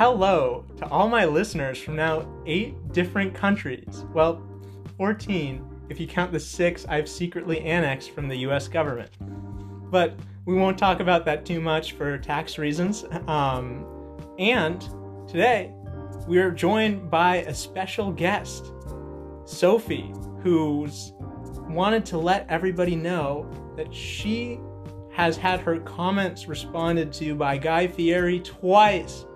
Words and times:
hello 0.00 0.64
to 0.78 0.88
all 0.88 1.10
my 1.10 1.26
listeners 1.26 1.78
from 1.78 1.94
now 1.94 2.26
eight 2.46 2.90
different 2.90 3.34
countries. 3.34 4.06
Well, 4.14 4.42
14 4.96 5.62
if 5.90 6.00
you 6.00 6.06
count 6.06 6.32
the 6.32 6.40
six 6.40 6.86
I've 6.88 7.06
secretly 7.06 7.60
annexed 7.60 8.12
from 8.12 8.26
the 8.26 8.36
US 8.36 8.66
government. 8.66 9.10
But 9.90 10.18
we 10.46 10.54
won't 10.54 10.78
talk 10.78 11.00
about 11.00 11.26
that 11.26 11.44
too 11.44 11.60
much 11.60 11.92
for 11.92 12.16
tax 12.16 12.56
reasons. 12.56 13.04
Um, 13.26 13.84
and 14.38 14.80
today, 15.28 15.70
we're 16.26 16.50
joined 16.50 17.10
by 17.10 17.42
a 17.42 17.52
special 17.52 18.10
guest, 18.10 18.72
Sophie, 19.44 20.14
who's 20.42 21.12
wanted 21.68 22.06
to 22.06 22.16
let 22.16 22.46
everybody 22.48 22.96
know 22.96 23.50
that 23.76 23.92
she 23.94 24.60
has 25.12 25.36
had 25.36 25.60
her 25.60 25.78
comments 25.80 26.48
responded 26.48 27.12
to 27.12 27.34
by 27.34 27.58
Guy 27.58 27.86
Fieri 27.86 28.40
twice 28.40 29.26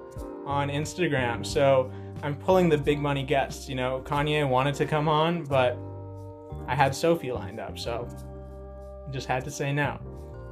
on 0.47 0.69
Instagram. 0.69 1.45
So 1.45 1.91
I'm 2.23 2.37
pulling 2.37 2.69
the 2.69 2.79
big 2.79 2.98
money 2.98 3.23
guests. 3.23 3.69
You 3.69 3.75
know, 3.75 4.02
Kanye 4.05 4.48
wanted 4.48 4.75
to 4.77 4.87
come 4.87 5.09
on, 5.09 5.45
but 5.45 5.79
I 6.66 6.75
had 6.75 6.95
Sophie 6.95 7.33
lined 7.33 7.61
up, 7.61 7.79
so 7.79 8.09
just 9.11 9.27
had 9.27 9.45
to 9.45 9.51
say 9.51 9.73
no. 9.73 10.01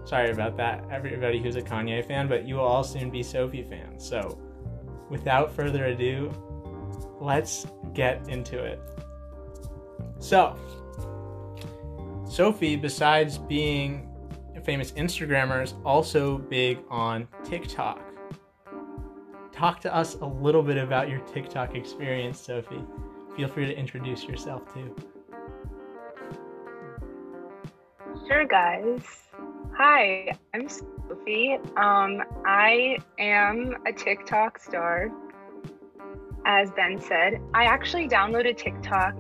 Sorry 0.05 0.31
about 0.31 0.57
that, 0.57 0.85
everybody 0.91 1.41
who's 1.41 1.57
a 1.57 1.63
Kanye 1.63 2.05
fan, 2.05 2.29
but 2.29 2.47
you 2.47 2.57
will 2.57 2.65
all 2.65 2.85
soon 2.85 3.11
be 3.11 3.23
Sophie 3.23 3.63
fans. 3.63 4.07
So 4.07 4.39
without 5.09 5.55
further 5.55 5.87
ado, 5.87 6.31
let's 7.21 7.67
get 7.95 8.29
into 8.29 8.63
it. 8.63 8.81
So, 10.19 10.57
Sophie, 12.29 12.77
besides 12.77 13.39
being 13.39 14.09
a 14.57 14.61
famous 14.61 14.93
Instagrammer, 14.93 15.63
is 15.63 15.75
also 15.85 16.39
big 16.39 16.79
on 16.91 17.29
TikTok. 17.45 18.12
Talk 19.63 19.79
to 19.83 19.95
us 19.95 20.17
a 20.17 20.27
little 20.27 20.65
bit 20.65 20.77
about 20.77 21.09
your 21.09 21.21
TikTok 21.21 21.77
experience, 21.77 22.41
Sophie. 22.41 22.83
Feel 23.37 23.47
free 23.47 23.65
to 23.67 23.73
introduce 23.73 24.25
yourself 24.25 24.63
too. 24.75 24.93
Sure, 28.27 28.45
guys. 28.45 29.05
Hi, 29.79 30.33
I'm 30.53 30.69
Sophie. 30.69 31.59
Um, 31.77 32.25
I 32.45 32.99
am 33.21 33.77
a 33.87 33.93
TikTok 33.93 34.59
star. 34.59 35.13
As 36.45 36.73
Ben 36.73 37.01
said, 37.01 37.41
I 37.55 37.67
actually 37.67 38.09
downloaded 38.09 38.57
TikTok 38.57 39.15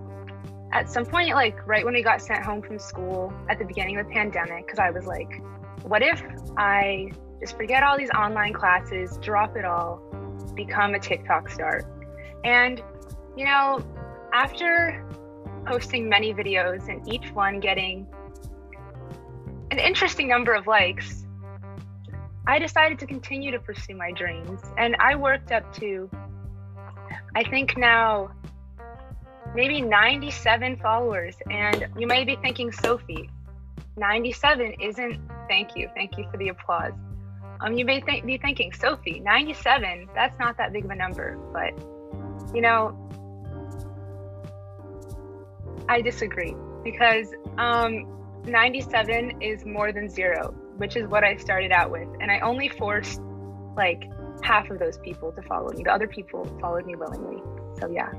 at 0.72 0.90
some 0.90 1.06
point, 1.06 1.36
like 1.36 1.64
right 1.68 1.84
when 1.84 1.94
we 1.94 2.02
got 2.02 2.20
sent 2.20 2.44
home 2.44 2.62
from 2.62 2.80
school 2.80 3.32
at 3.48 3.60
the 3.60 3.64
beginning 3.64 3.96
of 4.00 4.08
the 4.08 4.12
pandemic, 4.12 4.66
because 4.66 4.80
I 4.80 4.90
was 4.90 5.06
like, 5.06 5.40
what 5.84 6.02
if 6.02 6.20
I 6.56 7.12
just 7.38 7.56
forget 7.56 7.84
all 7.84 7.96
these 7.96 8.10
online 8.10 8.52
classes, 8.52 9.18
drop 9.22 9.56
it 9.56 9.64
all, 9.64 10.02
become 10.54 10.94
a 10.94 10.98
TikTok 10.98 11.50
star? 11.50 11.82
And, 12.44 12.82
you 13.36 13.44
know, 13.44 13.84
after 14.32 15.04
posting 15.66 16.08
many 16.08 16.34
videos 16.34 16.88
and 16.88 17.06
each 17.12 17.30
one 17.32 17.60
getting 17.60 18.06
an 19.70 19.78
interesting 19.78 20.28
number 20.28 20.54
of 20.54 20.66
likes, 20.66 21.26
I 22.46 22.58
decided 22.58 22.98
to 22.98 23.06
continue 23.06 23.50
to 23.52 23.58
pursue 23.58 23.94
my 23.94 24.10
dreams. 24.12 24.60
And 24.76 24.96
I 24.96 25.14
worked 25.14 25.52
up 25.52 25.72
to, 25.76 26.10
I 27.36 27.44
think 27.44 27.76
now, 27.76 28.32
maybe 29.54 29.80
97 29.80 30.76
followers. 30.78 31.36
And 31.50 31.88
you 31.96 32.06
may 32.06 32.24
be 32.24 32.36
thinking, 32.36 32.72
Sophie, 32.72 33.30
97 33.96 34.74
isn't, 34.80 35.20
thank 35.48 35.76
you, 35.76 35.88
thank 35.94 36.18
you 36.18 36.26
for 36.30 36.36
the 36.36 36.48
applause. 36.48 36.92
Um, 37.62 37.78
you 37.78 37.84
may 37.84 38.00
th- 38.00 38.24
be 38.24 38.38
thinking, 38.38 38.72
Sophie, 38.72 39.20
97, 39.20 40.08
that's 40.14 40.38
not 40.38 40.56
that 40.58 40.72
big 40.72 40.84
of 40.84 40.90
a 40.90 40.96
number. 40.96 41.38
But, 41.52 41.72
you 42.54 42.60
know, 42.60 42.98
I 45.88 46.00
disagree 46.02 46.56
because 46.82 47.28
um, 47.58 48.06
97 48.46 49.40
is 49.40 49.64
more 49.64 49.92
than 49.92 50.08
zero, 50.08 50.52
which 50.76 50.96
is 50.96 51.06
what 51.06 51.22
I 51.22 51.36
started 51.36 51.70
out 51.70 51.90
with. 51.90 52.08
And 52.20 52.30
I 52.30 52.40
only 52.40 52.68
forced 52.68 53.20
like 53.76 54.10
half 54.42 54.68
of 54.70 54.80
those 54.80 54.98
people 54.98 55.30
to 55.32 55.42
follow 55.42 55.70
me. 55.70 55.84
The 55.84 55.92
other 55.92 56.08
people 56.08 56.44
followed 56.60 56.84
me 56.84 56.96
willingly. 56.96 57.42
So 57.78 57.88
yeah. 57.88 58.10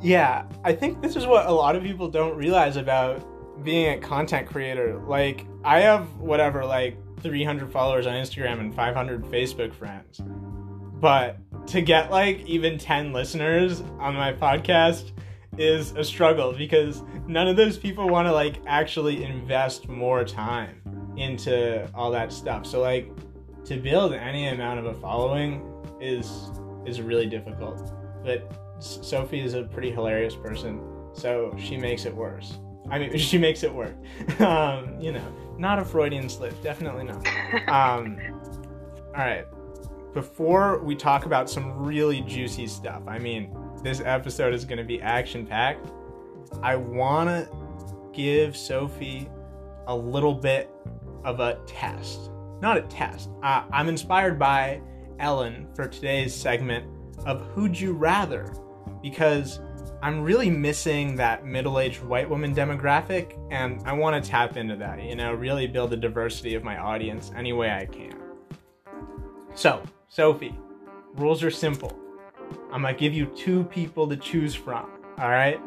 Yeah, 0.00 0.44
I 0.64 0.72
think 0.72 1.02
this 1.02 1.16
is 1.16 1.26
what 1.26 1.46
a 1.46 1.52
lot 1.52 1.74
of 1.74 1.82
people 1.82 2.08
don't 2.08 2.36
realize 2.36 2.76
about 2.76 3.24
being 3.64 3.98
a 3.98 3.98
content 3.98 4.48
creator. 4.48 5.00
Like, 5.06 5.46
I 5.64 5.80
have 5.80 6.16
whatever, 6.18 6.64
like 6.64 6.96
300 7.20 7.70
followers 7.70 8.06
on 8.06 8.14
Instagram 8.14 8.60
and 8.60 8.74
500 8.74 9.24
Facebook 9.24 9.72
friends. 9.74 10.20
But 11.00 11.38
to 11.68 11.80
get 11.80 12.10
like 12.10 12.40
even 12.46 12.78
10 12.78 13.12
listeners 13.12 13.80
on 13.98 14.14
my 14.14 14.32
podcast 14.32 15.12
is 15.58 15.92
a 15.92 16.04
struggle 16.04 16.52
because 16.52 17.02
none 17.26 17.46
of 17.48 17.56
those 17.56 17.76
people 17.76 18.08
want 18.08 18.26
to 18.26 18.32
like 18.32 18.60
actually 18.66 19.24
invest 19.24 19.88
more 19.88 20.24
time 20.24 20.80
into 21.16 21.88
all 21.94 22.10
that 22.10 22.32
stuff. 22.32 22.66
So 22.66 22.80
like 22.80 23.10
to 23.64 23.76
build 23.76 24.12
any 24.12 24.48
amount 24.48 24.78
of 24.78 24.86
a 24.86 24.94
following 24.94 25.68
is 26.00 26.50
is 26.86 27.00
really 27.00 27.26
difficult. 27.26 27.92
But 28.24 28.50
Sophie 28.80 29.40
is 29.40 29.54
a 29.54 29.64
pretty 29.64 29.90
hilarious 29.90 30.34
person, 30.34 30.80
so 31.12 31.54
she 31.58 31.76
makes 31.76 32.04
it 32.04 32.14
worse. 32.14 32.58
I 32.90 32.98
mean, 32.98 33.16
she 33.18 33.38
makes 33.38 33.62
it 33.62 33.72
work. 33.72 33.94
um, 34.40 35.00
you 35.00 35.12
know, 35.12 35.34
not 35.62 35.78
a 35.78 35.84
Freudian 35.84 36.28
slip, 36.28 36.60
definitely 36.60 37.04
not. 37.04 37.24
Um, 37.68 38.18
all 39.06 39.12
right. 39.14 39.46
Before 40.12 40.80
we 40.80 40.96
talk 40.96 41.24
about 41.24 41.48
some 41.48 41.72
really 41.78 42.20
juicy 42.22 42.66
stuff, 42.66 43.02
I 43.06 43.18
mean, 43.18 43.56
this 43.82 44.02
episode 44.04 44.52
is 44.52 44.64
going 44.64 44.78
to 44.78 44.84
be 44.84 45.00
action 45.00 45.46
packed. 45.46 45.88
I 46.62 46.74
want 46.76 47.28
to 47.28 47.48
give 48.12 48.56
Sophie 48.56 49.28
a 49.86 49.96
little 49.96 50.34
bit 50.34 50.68
of 51.24 51.38
a 51.38 51.60
test. 51.64 52.30
Not 52.60 52.76
a 52.76 52.82
test. 52.82 53.30
Uh, 53.42 53.62
I'm 53.72 53.88
inspired 53.88 54.38
by 54.40 54.82
Ellen 55.20 55.68
for 55.74 55.86
today's 55.86 56.34
segment 56.34 56.84
of 57.24 57.40
Who'd 57.52 57.78
You 57.78 57.92
Rather 57.92 58.52
because 59.00 59.60
I'm 60.02 60.20
really 60.20 60.50
missing 60.50 61.14
that 61.16 61.46
middle 61.46 61.78
aged 61.78 62.02
white 62.02 62.28
woman 62.28 62.52
demographic 62.52 63.38
and 63.52 63.80
I 63.86 63.92
want 63.92 64.22
to 64.22 64.30
tap 64.30 64.56
into 64.56 64.74
that, 64.74 65.00
you 65.00 65.14
know, 65.14 65.32
really 65.32 65.68
build 65.68 65.90
the 65.90 65.96
diversity 65.96 66.56
of 66.56 66.64
my 66.64 66.76
audience 66.76 67.30
any 67.36 67.52
way 67.52 67.70
I 67.70 67.86
can. 67.86 68.12
So, 69.54 69.80
Sophie, 70.08 70.58
rules 71.14 71.44
are 71.44 71.52
simple. 71.52 71.96
I'm 72.72 72.82
gonna 72.82 72.94
give 72.94 73.14
you 73.14 73.26
two 73.26 73.62
people 73.64 74.08
to 74.08 74.16
choose 74.16 74.56
from, 74.56 74.90
all 75.18 75.28
right? 75.28 75.60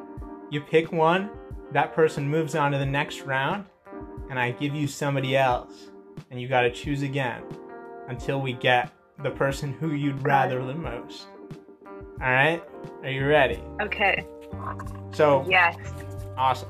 You 0.49 0.59
pick 0.59 0.91
one, 0.91 1.29
that 1.71 1.93
person 1.93 2.27
moves 2.27 2.55
on 2.55 2.73
to 2.73 2.77
the 2.77 2.85
next 2.85 3.21
round, 3.21 3.65
and 4.29 4.37
I 4.37 4.51
give 4.51 4.75
you 4.75 4.85
somebody 4.85 5.37
else, 5.37 5.91
and 6.29 6.41
you 6.41 6.49
gotta 6.49 6.71
choose 6.71 7.03
again 7.03 7.41
until 8.09 8.41
we 8.41 8.51
get 8.51 8.91
the 9.23 9.31
person 9.31 9.71
who 9.71 9.93
you'd 9.93 10.21
rather 10.23 10.61
the 10.61 10.75
most. 10.75 11.27
All 12.21 12.31
right? 12.31 12.63
Are 13.03 13.09
you 13.09 13.25
ready? 13.27 13.61
Okay. 13.81 14.25
So, 15.13 15.45
yes. 15.47 15.75
Awesome. 16.37 16.69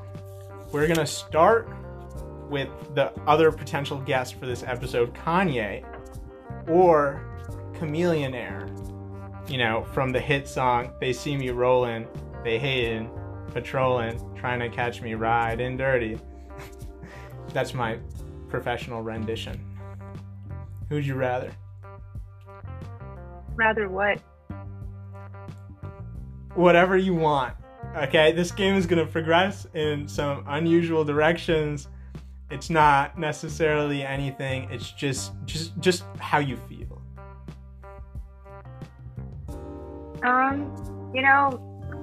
We're 0.72 0.86
gonna 0.86 1.06
start 1.06 1.68
with 2.48 2.68
the 2.94 3.12
other 3.26 3.50
potential 3.50 3.98
guest 3.98 4.34
for 4.34 4.46
this 4.46 4.62
episode, 4.62 5.14
Kanye, 5.14 5.84
or 6.68 7.22
Chamillionaire 7.74 8.66
you 9.48 9.58
know, 9.58 9.84
from 9.92 10.12
the 10.12 10.20
hit 10.20 10.48
song, 10.48 10.92
They 11.00 11.12
See 11.12 11.36
Me 11.36 11.50
Rolling, 11.50 12.06
They 12.42 12.58
Hating, 12.58 13.10
Patrolling, 13.52 14.20
Trying 14.34 14.60
to 14.60 14.68
Catch 14.68 15.02
Me 15.02 15.14
Riding 15.14 15.76
Dirty. 15.76 16.18
That's 17.52 17.74
my 17.74 17.98
professional 18.48 19.02
rendition. 19.02 19.60
Who'd 20.88 21.06
you 21.06 21.14
rather? 21.14 21.50
Rather 23.54 23.88
what? 23.88 24.20
Whatever 26.56 26.96
you 26.96 27.14
want. 27.14 27.54
Okay, 27.96 28.32
this 28.32 28.50
game 28.50 28.74
is 28.74 28.86
going 28.86 29.04
to 29.04 29.10
progress 29.10 29.66
in 29.74 30.08
some 30.08 30.44
unusual 30.48 31.04
directions. 31.04 31.88
It's 32.50 32.70
not 32.70 33.18
necessarily 33.18 34.02
anything. 34.02 34.68
It's 34.70 34.90
just 34.92 35.32
just 35.46 35.78
just 35.80 36.04
how 36.18 36.38
you 36.38 36.56
feel. 36.68 37.02
Um, 40.22 41.10
you 41.14 41.22
know, 41.22 41.60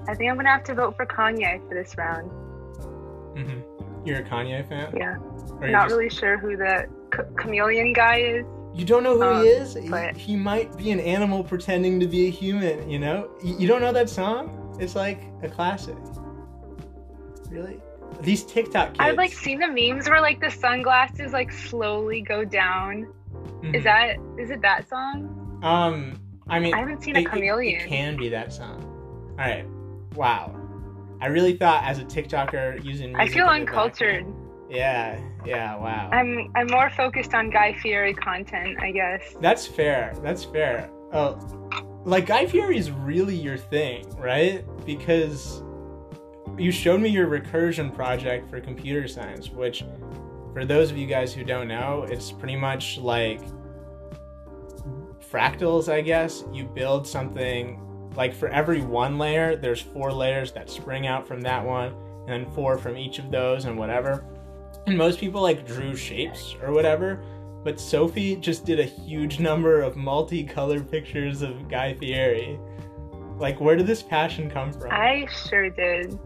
I 0.08 0.16
think 0.16 0.30
I'm 0.30 0.36
gonna 0.36 0.50
have 0.50 0.64
to 0.66 0.74
vote 0.74 0.96
for 0.98 1.06
Kanye 1.06 1.66
for 1.68 1.74
this 1.74 1.96
round. 1.98 2.30
Mm-hmm. 3.38 4.06
You're 4.06 4.20
a 4.20 4.24
Kanye 4.24 4.68
fan? 4.68 4.94
Yeah. 4.96 5.18
Not 5.72 5.88
just... 5.88 5.96
really 5.96 6.10
sure 6.10 6.38
who 6.38 6.58
the 6.58 6.88
ch- 7.14 7.36
chameleon 7.38 7.94
guy 7.94 8.18
is. 8.18 8.46
You 8.74 8.86
don't 8.86 9.04
know 9.04 9.16
who 9.16 9.24
um, 9.24 9.44
he 9.44 9.50
is? 9.50 9.78
But... 9.90 10.18
He, 10.18 10.34
he, 10.34 10.36
might 10.36 10.76
be 10.78 10.92
an 10.92 11.00
animal 11.00 11.44
pretending 11.44 12.00
to 12.00 12.08
be 12.08 12.28
a 12.28 12.30
human, 12.32 12.90
you 12.90 12.98
know? 12.98 13.30
You, 13.44 13.58
you 13.60 13.68
don't 13.68 13.82
know 13.82 13.94
that 13.94 14.10
song? 14.10 14.78
It's 14.80 14.96
like 14.96 15.22
a 15.44 15.50
classic. 15.50 15.96
Really? 17.50 17.80
These 18.22 18.44
TikTok 18.46 18.90
kids. 18.90 19.00
I've 19.00 19.16
like 19.18 19.34
seen 19.34 19.60
the 19.60 19.68
memes 19.68 20.10
where 20.10 20.22
like 20.22 20.40
the 20.40 20.50
sunglasses 20.50 21.34
like 21.34 21.52
slowly 21.52 22.22
go 22.22 22.44
down. 22.44 23.08
Mm-hmm. 23.34 23.76
Is 23.76 23.84
that 23.84 24.18
is 24.38 24.50
it 24.50 24.62
that 24.62 24.90
song? 24.90 25.60
Um 25.64 26.20
I 26.48 26.60
mean, 26.60 26.74
I 26.74 26.80
haven't 26.80 27.04
seen 27.04 27.16
a 27.16 27.20
it- 27.20 27.26
it- 27.26 27.30
chameleon. 27.30 27.82
It, 27.82 27.88
can 27.88 28.18
be 28.18 28.30
that 28.30 28.54
song. 28.54 28.84
All 29.32 29.38
right. 29.38 29.66
Wow. 30.16 30.56
I 31.22 31.28
really 31.28 31.56
thought 31.56 31.84
as 31.86 32.00
a 32.00 32.06
TikToker 32.06 32.84
using. 32.84 33.16
I 33.16 33.28
feel 33.28 33.46
uncultured. 33.46 34.26
background- 34.26 34.43
Yeah. 34.74 35.20
Yeah. 35.46 35.76
Wow. 35.76 36.10
I'm 36.12 36.52
I'm 36.56 36.68
more 36.68 36.90
focused 36.90 37.34
on 37.34 37.52
Guy 37.52 37.74
Fieri 37.82 38.14
content, 38.14 38.80
I 38.82 38.92
guess. 38.92 39.36
That's 39.40 39.68
fair. 39.68 40.16
That's 40.24 40.44
fair. 40.44 40.90
Oh, 41.14 41.38
like 42.06 42.26
Guy 42.26 42.48
Fieri 42.48 42.78
is 42.78 42.90
really 42.90 43.36
your 43.36 43.58
thing, 43.58 44.10
right? 44.18 44.66
Because 44.84 45.62
you 46.58 46.72
showed 46.72 47.02
me 47.02 47.10
your 47.10 47.28
recursion 47.28 47.94
project 47.94 48.50
for 48.50 48.60
computer 48.60 49.08
science, 49.08 49.50
which, 49.50 49.84
for 50.54 50.66
those 50.66 50.90
of 50.90 50.98
you 50.98 51.06
guys 51.06 51.34
who 51.34 51.44
don't 51.44 51.68
know, 51.68 52.06
it's 52.10 52.32
pretty 52.32 52.56
much 52.56 52.98
like 52.98 53.42
fractals, 55.32 55.92
I 55.92 56.02
guess. 56.02 56.44
You 56.52 56.66
build 56.66 57.08
something 57.08 57.80
like 58.16 58.34
for 58.34 58.48
every 58.50 58.82
one 58.82 59.18
layer, 59.20 59.56
there's 59.56 59.82
four 59.82 60.12
layers 60.12 60.52
that 60.54 60.70
spring 60.70 61.06
out 61.08 61.28
from 61.28 61.42
that 61.42 61.64
one, 61.64 61.94
and 62.28 62.46
then 62.46 62.54
four 62.54 62.78
from 62.78 62.98
each 62.98 63.20
of 63.20 63.30
those, 63.32 63.66
and 63.66 63.78
whatever. 63.78 64.26
And 64.86 64.98
most 64.98 65.20
people 65.20 65.42
like 65.42 65.66
drew 65.66 65.96
shapes 65.96 66.56
or 66.62 66.72
whatever, 66.72 67.24
but 67.64 67.80
Sophie 67.80 68.36
just 68.36 68.66
did 68.66 68.80
a 68.80 68.84
huge 68.84 69.40
number 69.40 69.82
of 69.82 69.96
multicolored 69.96 70.92
pictures 70.92 71.42
of 71.42 71.70
Guy 71.70 71.94
Fieri. 71.94 72.60
Like, 73.38 73.60
where 73.60 73.76
did 73.76 73.88
this 73.88 74.04
passion 74.04 74.50
come 74.50 74.74
from? 74.74 74.92
I 74.92 75.28
sure 75.48 75.70
did. 75.70 76.20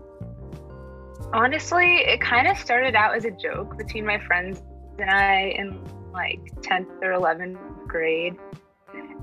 Honestly, 1.33 1.97
it 1.97 2.21
kind 2.21 2.47
of 2.47 2.57
started 2.57 2.95
out 2.95 3.15
as 3.15 3.25
a 3.25 3.31
joke 3.31 3.77
between 3.77 4.05
my 4.05 4.19
friends 4.19 4.61
and 4.97 5.09
I 5.09 5.53
in 5.57 5.79
like 6.13 6.39
10th 6.61 7.01
or 7.03 7.11
11th 7.11 7.57
grade. 7.87 8.35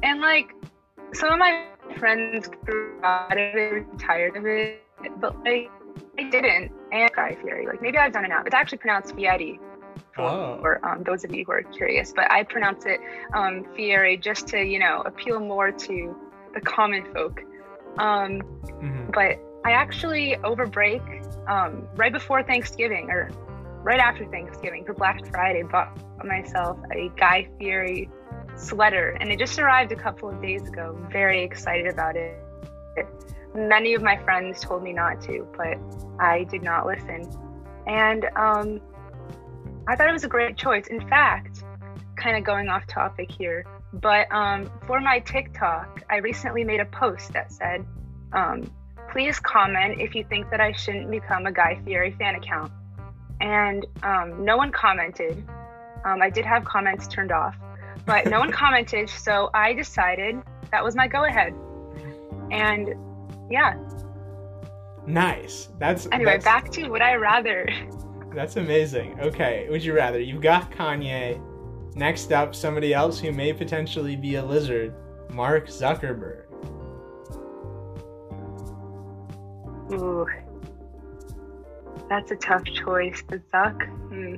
And 0.03 0.21
like 0.21 0.55
some 1.12 1.32
of 1.32 1.38
my 1.38 1.67
friends 1.99 2.49
grew 2.65 3.00
tired 3.99 4.37
of 4.37 4.47
it, 4.47 4.81
but 5.21 5.37
like 5.44 5.71
I 6.19 6.31
didn't. 6.31 6.73
And 6.94 7.11
Guy 7.12 7.37
Fieri, 7.43 7.67
like 7.67 7.82
maybe 7.82 7.99
I've 7.99 8.12
done 8.12 8.25
it 8.25 8.29
now. 8.29 8.43
It's 8.46 8.55
actually 8.55 8.79
pronounced 8.79 9.14
Fieri. 9.14 9.58
For, 10.14 10.23
Oh. 10.23 10.58
for 10.61 10.73
um, 10.87 11.02
those 11.05 11.25
of 11.25 11.35
you 11.35 11.44
who 11.44 11.52
are 11.52 11.62
curious, 11.62 12.12
but 12.14 12.31
I 12.31 12.44
pronounce 12.44 12.85
it 12.87 13.00
um, 13.32 13.64
Fieri 13.76 14.17
just 14.17 14.46
to 14.49 14.58
you 14.64 14.79
know 14.79 15.02
appeal 15.05 15.41
more 15.41 15.70
to 15.73 16.17
the 16.55 16.61
common 16.61 17.02
folk. 17.12 17.43
Um, 17.99 18.41
Mhm. 18.85 19.12
but 19.12 19.38
I 19.64 19.73
actually 19.73 20.37
over 20.38 20.67
break, 20.67 21.02
um, 21.49 21.88
right 21.96 22.12
before 22.12 22.43
Thanksgiving 22.43 23.11
or 23.11 23.31
right 23.82 23.99
after 24.00 24.25
Thanksgiving 24.26 24.85
for 24.85 24.94
Black 24.94 25.26
Friday, 25.32 25.62
bought 25.62 25.90
myself 26.25 26.79
a 26.93 27.08
Guy 27.17 27.49
Fieri 27.58 28.08
sweater, 28.56 29.17
and 29.20 29.31
it 29.32 29.38
just 29.38 29.58
arrived 29.58 29.90
a 29.93 29.97
couple 29.97 30.29
of 30.29 30.40
days 30.40 30.67
ago. 30.69 30.97
Very 31.11 31.43
excited 31.43 31.87
about 31.93 32.14
it. 32.17 32.38
Many 33.54 33.94
of 33.94 34.02
my 34.02 34.16
friends 34.24 34.60
told 34.60 34.82
me 34.82 34.92
not 34.92 35.20
to, 35.22 35.46
but 35.56 35.78
I 36.18 36.44
did 36.44 36.62
not 36.62 36.86
listen, 36.86 37.30
and 37.86 38.24
um, 38.36 38.80
I 39.86 39.96
thought 39.96 40.08
it 40.08 40.12
was 40.12 40.24
a 40.24 40.28
great 40.28 40.56
choice. 40.56 40.88
In 40.88 41.06
fact, 41.08 41.62
kind 42.16 42.36
of 42.36 42.44
going 42.44 42.68
off 42.68 42.86
topic 42.86 43.30
here, 43.30 43.64
but 43.94 44.30
um, 44.32 44.70
for 44.86 45.00
my 45.00 45.20
TikTok, 45.20 46.02
I 46.10 46.16
recently 46.16 46.64
made 46.64 46.80
a 46.80 46.86
post 46.86 47.32
that 47.32 47.52
said, 47.52 47.86
um, 48.32 48.70
please 49.10 49.38
comment 49.38 50.00
if 50.00 50.14
you 50.14 50.24
think 50.24 50.50
that 50.50 50.60
I 50.60 50.72
shouldn't 50.72 51.10
become 51.10 51.46
a 51.46 51.52
Guy 51.52 51.80
Fieri 51.84 52.10
fan 52.18 52.34
account. 52.34 52.72
And 53.40 53.86
um, 54.02 54.44
no 54.44 54.56
one 54.56 54.72
commented. 54.72 55.44
Um, 56.04 56.20
I 56.20 56.30
did 56.30 56.44
have 56.44 56.64
comments 56.64 57.06
turned 57.06 57.30
off, 57.30 57.54
but 58.06 58.26
no 58.26 58.40
one 58.40 58.50
commented. 58.62 59.08
So 59.08 59.50
I 59.54 59.72
decided 59.72 60.42
that 60.72 60.82
was 60.82 60.96
my 60.96 61.06
go 61.06 61.24
ahead. 61.24 61.54
And 62.50 62.94
yeah, 63.50 63.75
Nice. 65.06 65.69
That's 65.79 66.08
anyway, 66.12 66.32
that's, 66.32 66.44
back 66.44 66.70
to 66.73 66.88
would 66.88 67.02
I 67.02 67.14
rather. 67.14 67.69
That's 68.35 68.56
amazing. 68.56 69.20
Okay, 69.20 69.67
would 69.70 69.85
you 69.85 69.94
rather? 69.94 70.19
You've 70.19 70.43
got 70.43 70.70
Kanye. 70.73 71.41
Next 71.94 72.32
up, 72.32 72.55
somebody 72.55 72.93
else 72.93 73.20
who 73.20 73.31
may 73.31 73.52
potentially 73.52 74.17
be 74.17 74.35
a 74.37 74.44
lizard, 74.44 74.94
Mark 75.31 75.69
Zuckerberg. 75.69 76.41
Ooh, 79.93 80.26
that's 82.08 82.32
a 82.32 82.37
tough 82.37 82.64
choice. 82.64 83.23
The 83.29 83.40
Zuck. 83.52 83.87
Hmm. 84.08 84.37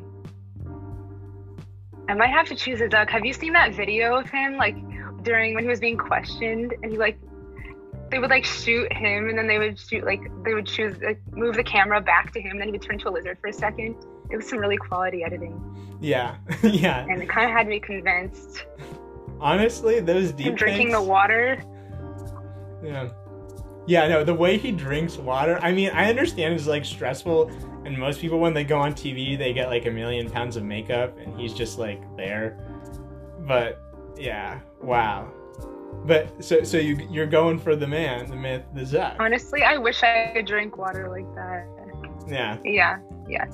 I 2.08 2.14
might 2.14 2.30
have 2.30 2.46
to 2.48 2.54
choose 2.54 2.80
a 2.82 2.88
Zuck. 2.88 3.08
Have 3.08 3.24
you 3.24 3.32
seen 3.32 3.54
that 3.54 3.72
video 3.72 4.16
of 4.16 4.28
him, 4.28 4.56
like 4.56 4.76
during 5.22 5.54
when 5.54 5.64
he 5.64 5.70
was 5.70 5.80
being 5.80 5.96
questioned, 5.96 6.74
and 6.82 6.92
he 6.92 6.98
like 6.98 7.18
they 8.10 8.18
would 8.18 8.30
like 8.30 8.44
shoot 8.44 8.92
him, 8.92 9.28
and 9.28 9.36
then 9.36 9.46
they 9.46 9.58
would 9.58 9.78
shoot 9.78 10.04
like 10.04 10.20
they 10.44 10.54
would 10.54 10.66
choose 10.66 10.96
like 11.02 11.20
move 11.32 11.56
the 11.56 11.64
camera 11.64 12.00
back 12.00 12.32
to 12.32 12.40
him, 12.40 12.52
and 12.52 12.60
then 12.60 12.68
he 12.68 12.72
would 12.72 12.82
turn 12.82 12.98
to 13.00 13.08
a 13.08 13.10
lizard 13.10 13.38
for 13.40 13.48
a 13.48 13.52
second. 13.52 13.96
It 14.30 14.36
was 14.36 14.48
some 14.48 14.58
really 14.58 14.76
quality 14.76 15.22
editing, 15.22 15.98
Yeah, 16.00 16.36
yeah. 16.62 17.06
and 17.08 17.22
it 17.22 17.28
kind 17.28 17.48
of 17.48 17.56
had 17.56 17.68
me 17.68 17.78
convinced. 17.80 18.66
Honestly, 19.40 20.00
those 20.00 20.32
deep 20.32 20.56
drinking 20.56 20.90
the 20.90 21.02
water. 21.02 21.62
Yeah. 22.82 23.10
Yeah, 23.88 24.08
no, 24.08 24.24
the 24.24 24.34
way 24.34 24.58
he 24.58 24.72
drinks 24.72 25.16
water, 25.16 25.60
I 25.62 25.70
mean, 25.70 25.90
I 25.90 26.10
understand 26.10 26.54
it's 26.54 26.66
like 26.66 26.84
stressful, 26.84 27.50
and 27.84 27.96
most 27.96 28.20
people, 28.20 28.40
when 28.40 28.52
they 28.52 28.64
go 28.64 28.78
on 28.78 28.94
TV, 28.94 29.38
they 29.38 29.52
get 29.52 29.68
like 29.68 29.86
a 29.86 29.90
million 29.92 30.28
pounds 30.28 30.56
of 30.56 30.64
makeup, 30.64 31.16
and 31.18 31.38
he's 31.38 31.54
just 31.54 31.78
like 31.78 32.02
there. 32.16 32.58
But 33.46 33.80
yeah, 34.18 34.58
wow. 34.82 35.30
But 36.04 36.42
so, 36.44 36.62
so 36.62 36.76
you 36.78 36.96
you're 37.10 37.26
going 37.26 37.58
for 37.58 37.74
the 37.74 37.86
man, 37.86 38.30
the 38.30 38.36
myth, 38.36 38.62
the 38.74 38.82
Zuck. 38.82 39.16
Honestly, 39.18 39.62
I 39.64 39.76
wish 39.76 40.02
I 40.02 40.30
could 40.34 40.46
drink 40.46 40.76
water 40.76 41.08
like 41.10 41.26
that. 41.34 41.66
Yeah, 42.28 42.58
Yeah, 42.64 42.98
yeah. 43.28 43.46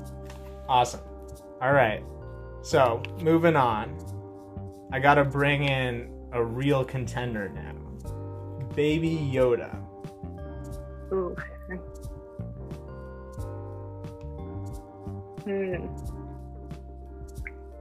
awesome. 0.68 1.00
All 1.60 1.72
right, 1.72 2.02
so 2.62 3.02
moving 3.22 3.56
on, 3.56 3.96
I 4.92 4.98
gotta 4.98 5.24
bring 5.24 5.64
in 5.64 6.10
a 6.32 6.42
real 6.44 6.84
contender 6.84 7.48
now, 7.50 7.74
Baby 8.74 9.30
Yoda. 9.32 9.76
Ooh. 11.12 11.36
Hmm. 15.44 15.86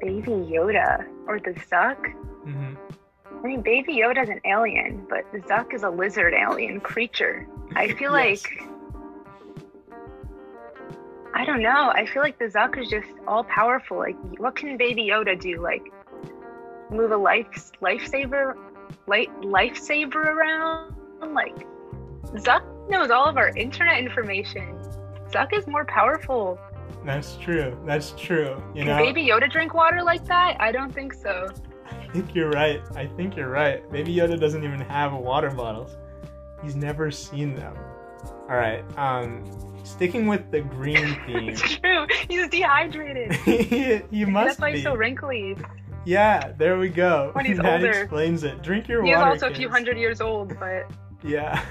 Baby 0.01 0.31
Yoda 0.31 1.05
or 1.27 1.39
the 1.39 1.53
Zuck? 1.69 1.97
hmm 2.43 2.73
I 3.43 3.47
mean, 3.47 3.61
Baby 3.61 3.95
Yoda's 3.95 4.29
an 4.29 4.39
alien, 4.45 5.05
but 5.09 5.25
the 5.31 5.39
Zuck 5.39 5.73
is 5.73 5.83
a 5.83 5.89
lizard 5.89 6.33
alien 6.33 6.79
creature. 6.79 7.47
I 7.75 7.93
feel 7.95 8.15
Yes. 8.17 8.43
like 8.43 8.67
I 11.33 11.45
don't 11.45 11.61
know. 11.61 11.89
I 11.91 12.05
feel 12.05 12.21
like 12.21 12.37
the 12.37 12.45
Zuck 12.45 12.77
is 12.77 12.89
just 12.89 13.07
all 13.25 13.43
powerful. 13.45 13.97
Like, 13.97 14.17
what 14.37 14.55
can 14.55 14.75
Baby 14.77 15.03
Yoda 15.05 15.39
do? 15.39 15.61
Like, 15.61 15.81
move 16.91 17.11
a 17.11 17.17
life 17.17 17.47
lifesaver, 17.81 18.55
light 19.07 19.29
lifesaver 19.41 20.15
around? 20.15 20.93
Like, 21.33 21.55
Zuck 22.33 22.63
knows 22.89 23.11
all 23.11 23.25
of 23.25 23.37
our 23.37 23.49
internet 23.55 23.99
information. 23.99 24.77
Zuck 25.29 25.53
is 25.57 25.65
more 25.67 25.85
powerful. 25.85 26.59
That's 27.05 27.37
true. 27.37 27.77
That's 27.85 28.11
true. 28.11 28.61
You 28.75 28.83
Can 28.83 28.87
know, 28.87 28.97
Baby 28.97 29.25
Yoda 29.25 29.49
drink 29.49 29.73
water 29.73 30.03
like 30.03 30.25
that? 30.25 30.57
I 30.59 30.71
don't 30.73 30.93
think 30.93 31.13
so. 31.13 31.47
I 32.11 32.13
think 32.13 32.35
you're 32.35 32.49
right. 32.49 32.81
I 32.95 33.05
think 33.07 33.37
you're 33.37 33.49
right. 33.49 33.89
Baby 33.89 34.13
Yoda 34.13 34.37
doesn't 34.37 34.63
even 34.65 34.81
have 34.81 35.13
water 35.13 35.49
bottles. 35.49 35.95
He's 36.61 36.75
never 36.75 37.09
seen 37.09 37.55
them. 37.55 37.73
All 38.49 38.57
right. 38.57 38.83
Um, 38.97 39.45
sticking 39.85 40.27
with 40.27 40.51
the 40.51 40.59
green 40.61 41.15
theme. 41.25 41.49
It's 41.49 41.61
true. 41.77 42.05
He's 42.29 42.49
dehydrated. 42.49 43.33
He 44.11 44.25
must 44.25 44.47
That's 44.47 44.59
why 44.59 44.71
he's 44.73 44.83
so 44.83 44.93
wrinkly. 44.93 45.55
yeah, 46.05 46.51
there 46.57 46.77
we 46.77 46.89
go. 46.89 47.31
When 47.35 47.45
he's 47.45 47.57
that 47.57 47.75
older. 47.81 47.91
explains 48.01 48.43
it. 48.43 48.61
Drink 48.61 48.89
your 48.89 49.03
He 49.05 49.15
water. 49.15 49.29
also 49.31 49.49
a 49.49 49.53
few 49.55 49.69
hundred 49.69 49.97
years 49.97 50.19
old, 50.19 50.59
but 50.59 50.91
Yeah. 51.23 51.63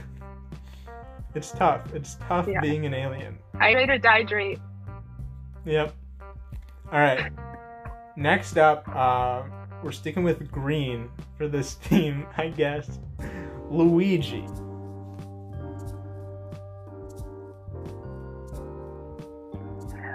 It's 1.34 1.50
tough. 1.52 1.92
It's 1.94 2.16
tough 2.26 2.48
Yeah. 2.48 2.60
being 2.62 2.86
an 2.86 2.94
alien. 2.94 3.38
I 3.54 3.72
hydrate 3.74 3.90
or 3.90 3.98
dehydrate. 3.98 4.60
Yep. 5.66 5.94
All 6.90 6.98
right. 6.98 7.30
Next 8.16 8.56
up, 8.56 8.88
uh, 8.88 9.42
we're 9.82 9.92
sticking 9.92 10.22
with 10.22 10.50
green 10.50 11.10
for 11.36 11.48
this 11.48 11.74
theme, 11.82 12.26
I 12.36 12.48
guess. 12.48 12.98
Luigi. 13.70 14.46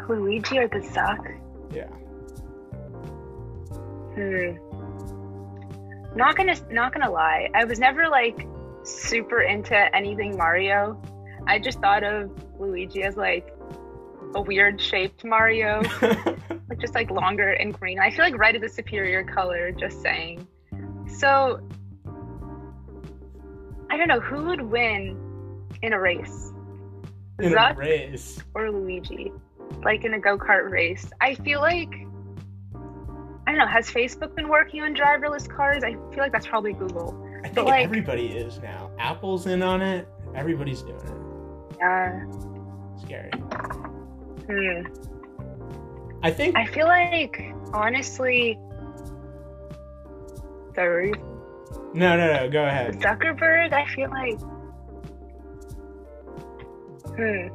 Luigi 0.08 0.60
or 0.60 0.68
the 0.68 0.80
Zuck? 0.80 1.40
Yeah. 1.74 1.88
Hmm. 4.14 4.58
Not 6.16 6.36
gonna 6.38 6.56
not 6.72 6.94
gonna 6.94 7.12
lie. 7.12 7.50
I 7.54 7.66
was 7.66 7.80
never 7.80 8.08
like 8.08 8.48
super 8.84 9.42
into 9.42 9.76
anything 9.96 10.38
Mario. 10.38 11.02
I 11.48 11.60
just 11.60 11.80
thought 11.80 12.04
of 12.04 12.32
Luigi 12.60 13.04
as 13.04 13.18
like 13.18 13.54
a 14.36 14.42
weird 14.42 14.80
shaped 14.80 15.26
Mario, 15.26 15.82
like 16.70 16.80
just 16.80 16.96
like 16.96 17.12
longer 17.12 17.50
and 17.52 17.78
green. 17.80 18.00
I 18.00 18.10
feel 18.12 18.26
like 18.26 18.38
red 18.38 18.56
is 18.56 18.64
a 18.64 18.70
superior 18.70 19.24
color. 19.24 19.72
Just 19.72 20.02
saying. 20.02 20.48
So 21.18 21.60
I 23.90 23.98
don't 23.98 24.08
know 24.08 24.20
who 24.20 24.46
would 24.46 24.62
win 24.62 25.18
in 25.82 25.94
a 25.94 26.00
race, 26.00 26.52
In 27.40 27.54
a 27.56 27.74
race. 27.76 28.42
or 28.56 28.72
Luigi, 28.72 29.32
like 29.84 30.04
in 30.04 30.14
a 30.16 30.20
go 30.20 30.38
kart 30.38 30.70
race. 30.70 31.10
I 31.22 31.36
feel 31.36 31.62
like 31.62 31.90
I 33.48 33.52
don't 33.52 33.60
know. 33.60 33.68
Has 33.68 33.90
Facebook 33.92 34.36
been 34.36 34.50
working 34.50 34.82
on 34.82 34.96
driverless 34.96 35.48
cars? 35.48 35.84
I 35.84 35.92
feel 35.92 36.18
like 36.18 36.32
that's 36.32 36.48
probably 36.48 36.74
Google. 36.74 37.16
I 37.40 37.44
think 37.44 37.56
But, 37.56 37.66
like- 37.66 37.84
everybody 37.86 38.28
is 38.30 38.60
now. 38.60 38.90
Apple's 38.98 39.46
in 39.46 39.62
on 39.62 39.84
it. 39.84 40.08
Everybody's 40.34 40.82
doing 40.82 40.96
it. 41.00 41.82
Uh, 41.82 42.26
Scary. 42.98 43.30
hmm. 44.50 44.82
I 46.26 46.32
think 46.32 46.58
I 46.58 46.66
feel 46.66 46.88
like 46.88 47.40
honestly, 47.72 48.58
sorry, 50.74 51.14
no, 51.94 52.18
no, 52.18 52.34
no. 52.34 52.50
Go 52.50 52.66
ahead. 52.66 53.00
Zuckerberg. 53.00 53.72
I 53.72 53.86
feel 53.86 54.10
like, 54.10 54.40
hmm. 57.16 57.48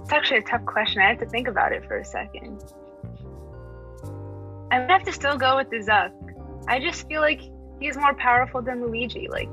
It's 0.00 0.12
actually 0.12 0.38
a 0.38 0.42
tough 0.42 0.64
question. 0.64 1.02
I 1.02 1.08
have 1.08 1.18
to 1.18 1.26
think 1.26 1.48
about 1.48 1.72
it 1.72 1.84
for 1.86 1.98
a 1.98 2.04
second. 2.04 2.62
I 4.70 4.78
would 4.78 4.88
have 4.88 5.02
to 5.02 5.12
still 5.12 5.36
go 5.36 5.56
with 5.56 5.68
the 5.68 5.78
Zuck. 5.78 6.12
I 6.68 6.78
just 6.78 7.08
feel 7.08 7.20
like 7.20 7.42
he's 7.80 7.96
more 7.96 8.14
powerful 8.14 8.62
than 8.62 8.82
Luigi. 8.82 9.28
Like, 9.28 9.52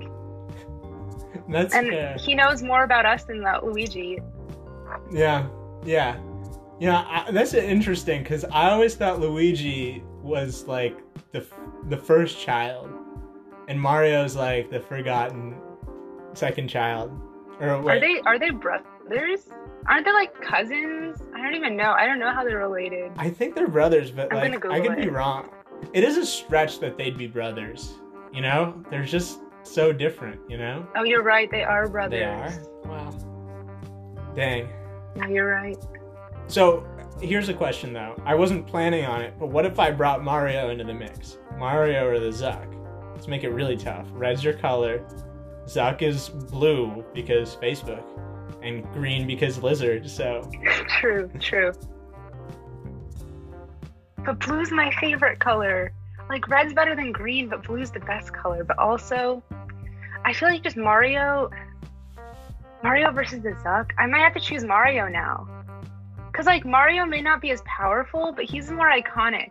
That's 1.49 1.73
and 1.73 1.89
fair. 1.89 2.15
he 2.19 2.35
knows 2.35 2.61
more 2.61 2.83
about 2.83 3.07
us 3.07 3.23
than 3.23 3.43
Luigi. 3.63 4.19
Yeah, 5.11 5.47
yeah, 5.83 6.17
yeah. 6.79 7.23
I, 7.27 7.31
that's 7.31 7.53
interesting 7.53 8.23
because 8.23 8.43
I 8.45 8.69
always 8.71 8.95
thought 8.95 9.19
Luigi 9.19 10.03
was 10.21 10.65
like 10.67 10.97
the 11.31 11.45
the 11.89 11.97
first 11.97 12.39
child, 12.39 12.89
and 13.67 13.79
Mario's 13.79 14.35
like 14.35 14.69
the 14.69 14.79
forgotten 14.79 15.55
second 16.33 16.67
child. 16.67 17.11
Or 17.59 17.69
Are 17.69 17.99
they 17.99 18.21
are 18.25 18.37
they 18.37 18.51
brothers? 18.51 19.47
Aren't 19.87 20.05
they 20.05 20.11
like 20.11 20.39
cousins? 20.41 21.21
I 21.33 21.41
don't 21.41 21.55
even 21.55 21.75
know. 21.77 21.91
I 21.93 22.05
don't 22.05 22.19
know 22.19 22.31
how 22.31 22.43
they're 22.43 22.59
related. 22.59 23.11
I 23.17 23.29
think 23.29 23.55
they're 23.55 23.67
brothers, 23.67 24.11
but 24.11 24.31
I'm 24.33 24.51
like 24.51 24.61
gonna 24.61 24.75
I 24.75 24.79
Google 24.79 24.95
could 24.95 25.03
be 25.03 25.09
wrong. 25.09 25.49
It 25.93 26.03
is 26.03 26.17
a 26.17 26.25
stretch 26.25 26.79
that 26.79 26.97
they'd 26.97 27.17
be 27.17 27.27
brothers. 27.27 27.93
You 28.33 28.41
know, 28.41 28.83
they're 28.91 29.05
just 29.05 29.39
so 29.63 29.93
different. 29.93 30.39
You 30.49 30.57
know, 30.57 30.85
Oh, 30.95 31.03
you're 31.03 31.23
right. 31.23 31.49
They 31.49 31.63
are 31.63 31.87
brothers. 31.87 32.19
they 32.19 32.23
are. 32.25 32.51
Wow. 32.85 34.33
Dang. 34.35 34.69
No, 35.15 35.27
you're 35.27 35.49
right. 35.49 35.77
So 36.47 36.85
here's 37.21 37.49
a 37.49 37.53
question 37.53 37.93
though. 37.93 38.19
I 38.25 38.35
wasn't 38.35 38.67
planning 38.67 39.05
on 39.05 39.21
it, 39.21 39.33
but 39.39 39.47
what 39.47 39.65
if 39.65 39.79
I 39.79 39.91
brought 39.91 40.23
Mario 40.23 40.69
into 40.69 40.83
the 40.83 40.93
mix? 40.93 41.37
Mario 41.57 42.07
or 42.07 42.19
the 42.19 42.29
Zuck? 42.29 42.73
Let's 43.13 43.27
make 43.27 43.43
it 43.43 43.49
really 43.49 43.77
tough. 43.77 44.05
Red's 44.11 44.43
your 44.43 44.53
color. 44.53 45.05
Zuck 45.65 46.01
is 46.01 46.29
blue 46.29 47.03
because 47.13 47.55
Facebook, 47.55 48.03
and 48.61 48.89
green 48.93 49.27
because 49.27 49.61
lizard. 49.61 50.09
So 50.09 50.49
true, 50.87 51.29
true. 51.39 51.73
But 54.25 54.39
blue's 54.39 54.71
my 54.71 54.91
favorite 54.99 55.39
color. 55.39 55.91
Like 56.29 56.47
red's 56.47 56.73
better 56.73 56.95
than 56.95 57.11
green, 57.11 57.49
but 57.49 57.63
blue's 57.63 57.91
the 57.91 57.99
best 58.01 58.33
color. 58.33 58.63
But 58.63 58.77
also, 58.77 59.43
I 60.25 60.33
feel 60.33 60.49
like 60.49 60.63
just 60.63 60.77
Mario, 60.77 61.49
Mario 62.83 63.11
versus 63.11 63.41
the 63.41 63.51
Zuck. 63.51 63.91
I 63.97 64.05
might 64.05 64.19
have 64.19 64.33
to 64.33 64.39
choose 64.39 64.63
Mario 64.63 65.07
now, 65.07 65.47
cause 66.37 66.45
like 66.45 66.65
Mario 66.65 67.03
may 67.05 67.21
not 67.21 67.41
be 67.41 67.49
as 67.49 67.61
powerful, 67.65 68.31
but 68.31 68.45
he's 68.45 68.69
more 68.69 68.91
iconic 68.91 69.49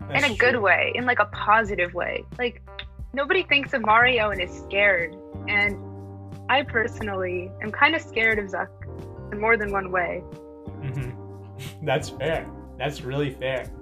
that's 0.00 0.24
in 0.24 0.32
a 0.32 0.36
good 0.36 0.52
true. 0.52 0.60
way, 0.60 0.92
in 0.94 1.06
like 1.06 1.18
a 1.18 1.24
positive 1.26 1.94
way. 1.94 2.24
Like 2.38 2.62
nobody 3.14 3.42
thinks 3.42 3.72
of 3.72 3.80
Mario 3.80 4.30
and 4.30 4.40
is 4.40 4.50
scared, 4.50 5.16
and 5.48 5.76
I 6.50 6.62
personally 6.62 7.50
am 7.62 7.72
kind 7.72 7.96
of 7.96 8.02
scared 8.02 8.38
of 8.38 8.50
Zuck 8.50 8.68
in 9.32 9.40
more 9.40 9.56
than 9.56 9.72
one 9.72 9.90
way. 9.90 10.22
Mhm. 10.82 11.16
That's 11.82 12.10
fair. 12.10 12.46
That's 12.78 13.00
really 13.00 13.30
fair. 13.30 13.72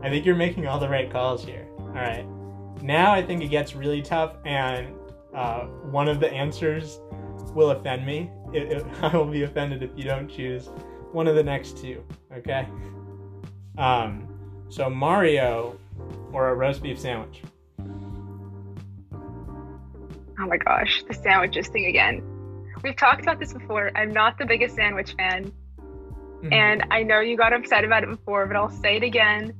I 0.00 0.08
think 0.08 0.24
you're 0.24 0.36
making 0.36 0.68
all 0.68 0.78
the 0.78 0.88
right 0.88 1.10
calls 1.10 1.44
here. 1.44 1.66
All 1.78 1.88
right. 1.88 2.26
Now 2.80 3.12
I 3.12 3.22
think 3.22 3.42
it 3.42 3.48
gets 3.48 3.74
really 3.74 4.02
tough, 4.02 4.36
and 4.44 4.94
uh, 5.34 5.64
one 5.90 6.06
of 6.06 6.20
the 6.20 6.30
answers 6.30 7.00
will 7.56 7.70
offend 7.70 8.06
me. 8.06 8.30
It, 8.52 8.72
it, 8.72 8.86
I 9.02 9.16
will 9.16 9.26
be 9.26 9.42
offended 9.42 9.82
if 9.82 9.90
you 9.96 10.04
don't 10.04 10.28
choose 10.28 10.70
one 11.12 11.26
of 11.26 11.34
the 11.34 11.42
next 11.42 11.78
two. 11.78 12.04
Okay. 12.32 12.66
Um. 13.76 14.28
So 14.68 14.90
Mario 14.90 15.78
or 16.32 16.48
a 16.50 16.54
roast 16.54 16.82
beef 16.82 16.98
sandwich. 16.98 17.42
Oh 20.40 20.46
my 20.46 20.56
gosh, 20.56 21.02
the 21.08 21.14
sandwiches 21.14 21.68
thing 21.68 21.86
again. 21.86 22.22
We've 22.82 22.96
talked 22.96 23.22
about 23.22 23.40
this 23.40 23.52
before. 23.52 23.90
I'm 23.96 24.12
not 24.12 24.38
the 24.38 24.46
biggest 24.46 24.76
sandwich 24.76 25.14
fan, 25.14 25.50
Mhm. 26.42 26.52
and 26.52 26.84
I 26.92 27.02
know 27.02 27.20
you 27.20 27.36
got 27.36 27.52
upset 27.52 27.84
about 27.84 28.04
it 28.04 28.08
before, 28.08 28.46
but 28.46 28.54
I'll 28.56 28.70
say 28.70 28.98
it 28.98 29.02
again. 29.02 29.52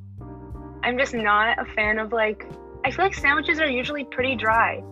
I'm 0.85 0.97
just 0.97 1.15
not 1.15 1.59
a 1.59 1.65
fan 1.65 1.99
of 1.99 2.13
like, 2.13 2.47
I 2.85 2.93
feel 2.93 3.05
like 3.07 3.15
sandwiches 3.15 3.59
are 3.59 3.69
usually 3.69 4.05
pretty 4.05 4.37
dry. 4.37 4.83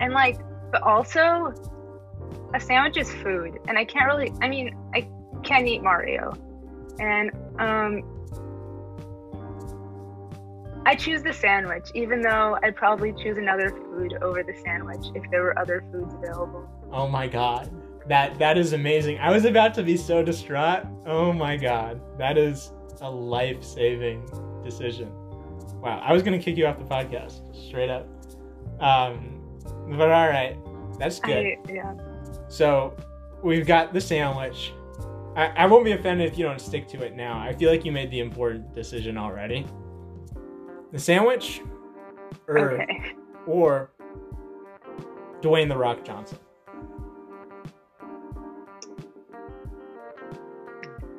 And 0.00 0.12
like, 0.12 0.38
but 0.70 0.82
also, 0.82 1.52
a 2.54 2.60
sandwich 2.60 2.96
is 2.96 3.12
food, 3.12 3.58
and 3.66 3.76
I 3.76 3.84
can't 3.84 4.06
really, 4.06 4.32
I 4.40 4.48
mean, 4.48 4.76
I 4.94 5.08
can 5.42 5.66
eat 5.66 5.82
Mario. 5.82 6.32
And, 6.98 7.30
um, 7.58 8.02
I 10.86 10.94
choose 10.94 11.22
the 11.24 11.32
sandwich, 11.32 11.90
even 11.94 12.22
though 12.22 12.58
I'd 12.62 12.76
probably 12.76 13.12
choose 13.12 13.38
another 13.38 13.70
food 13.70 14.14
over 14.22 14.44
the 14.44 14.54
sandwich 14.64 15.04
if 15.16 15.28
there 15.32 15.42
were 15.42 15.58
other 15.58 15.84
foods 15.90 16.14
available. 16.14 16.68
Oh 16.92 17.08
my 17.08 17.26
god. 17.26 17.68
That 18.06 18.38
that 18.38 18.56
is 18.56 18.72
amazing. 18.72 19.18
I 19.18 19.32
was 19.32 19.44
about 19.44 19.74
to 19.74 19.82
be 19.82 19.96
so 19.96 20.22
distraught. 20.22 20.84
Oh 21.04 21.32
my 21.32 21.56
god. 21.56 22.00
That 22.18 22.38
is 22.38 22.70
a 23.00 23.10
life-saving 23.10 24.30
decision. 24.62 25.10
Wow. 25.80 26.00
I 26.04 26.12
was 26.12 26.22
going 26.22 26.38
to 26.38 26.44
kick 26.44 26.56
you 26.56 26.66
off 26.66 26.78
the 26.78 26.84
podcast 26.84 27.40
straight 27.68 27.90
up. 27.90 28.06
Um 28.80 29.42
but 29.88 30.08
all 30.08 30.28
right. 30.28 30.56
That's 31.00 31.18
good. 31.18 31.46
I, 31.46 31.56
yeah. 31.68 31.94
So, 32.46 32.96
we've 33.42 33.66
got 33.66 33.92
the 33.92 34.00
sandwich. 34.00 34.72
I, 35.36 35.46
I 35.48 35.66
won't 35.66 35.84
be 35.84 35.92
offended 35.92 36.30
if 36.32 36.38
you 36.38 36.44
don't 36.44 36.60
stick 36.60 36.88
to 36.88 37.02
it 37.02 37.14
now. 37.14 37.38
I 37.38 37.52
feel 37.54 37.70
like 37.70 37.84
you 37.84 37.92
made 37.92 38.10
the 38.10 38.20
important 38.20 38.74
decision 38.74 39.18
already. 39.18 39.66
The 40.92 40.98
sandwich 40.98 41.60
or 42.48 42.72
Okay. 42.72 43.12
or 43.46 43.90
Dwayne 45.42 45.68
the 45.68 45.76
Rock 45.76 46.04
Johnson. 46.04 46.38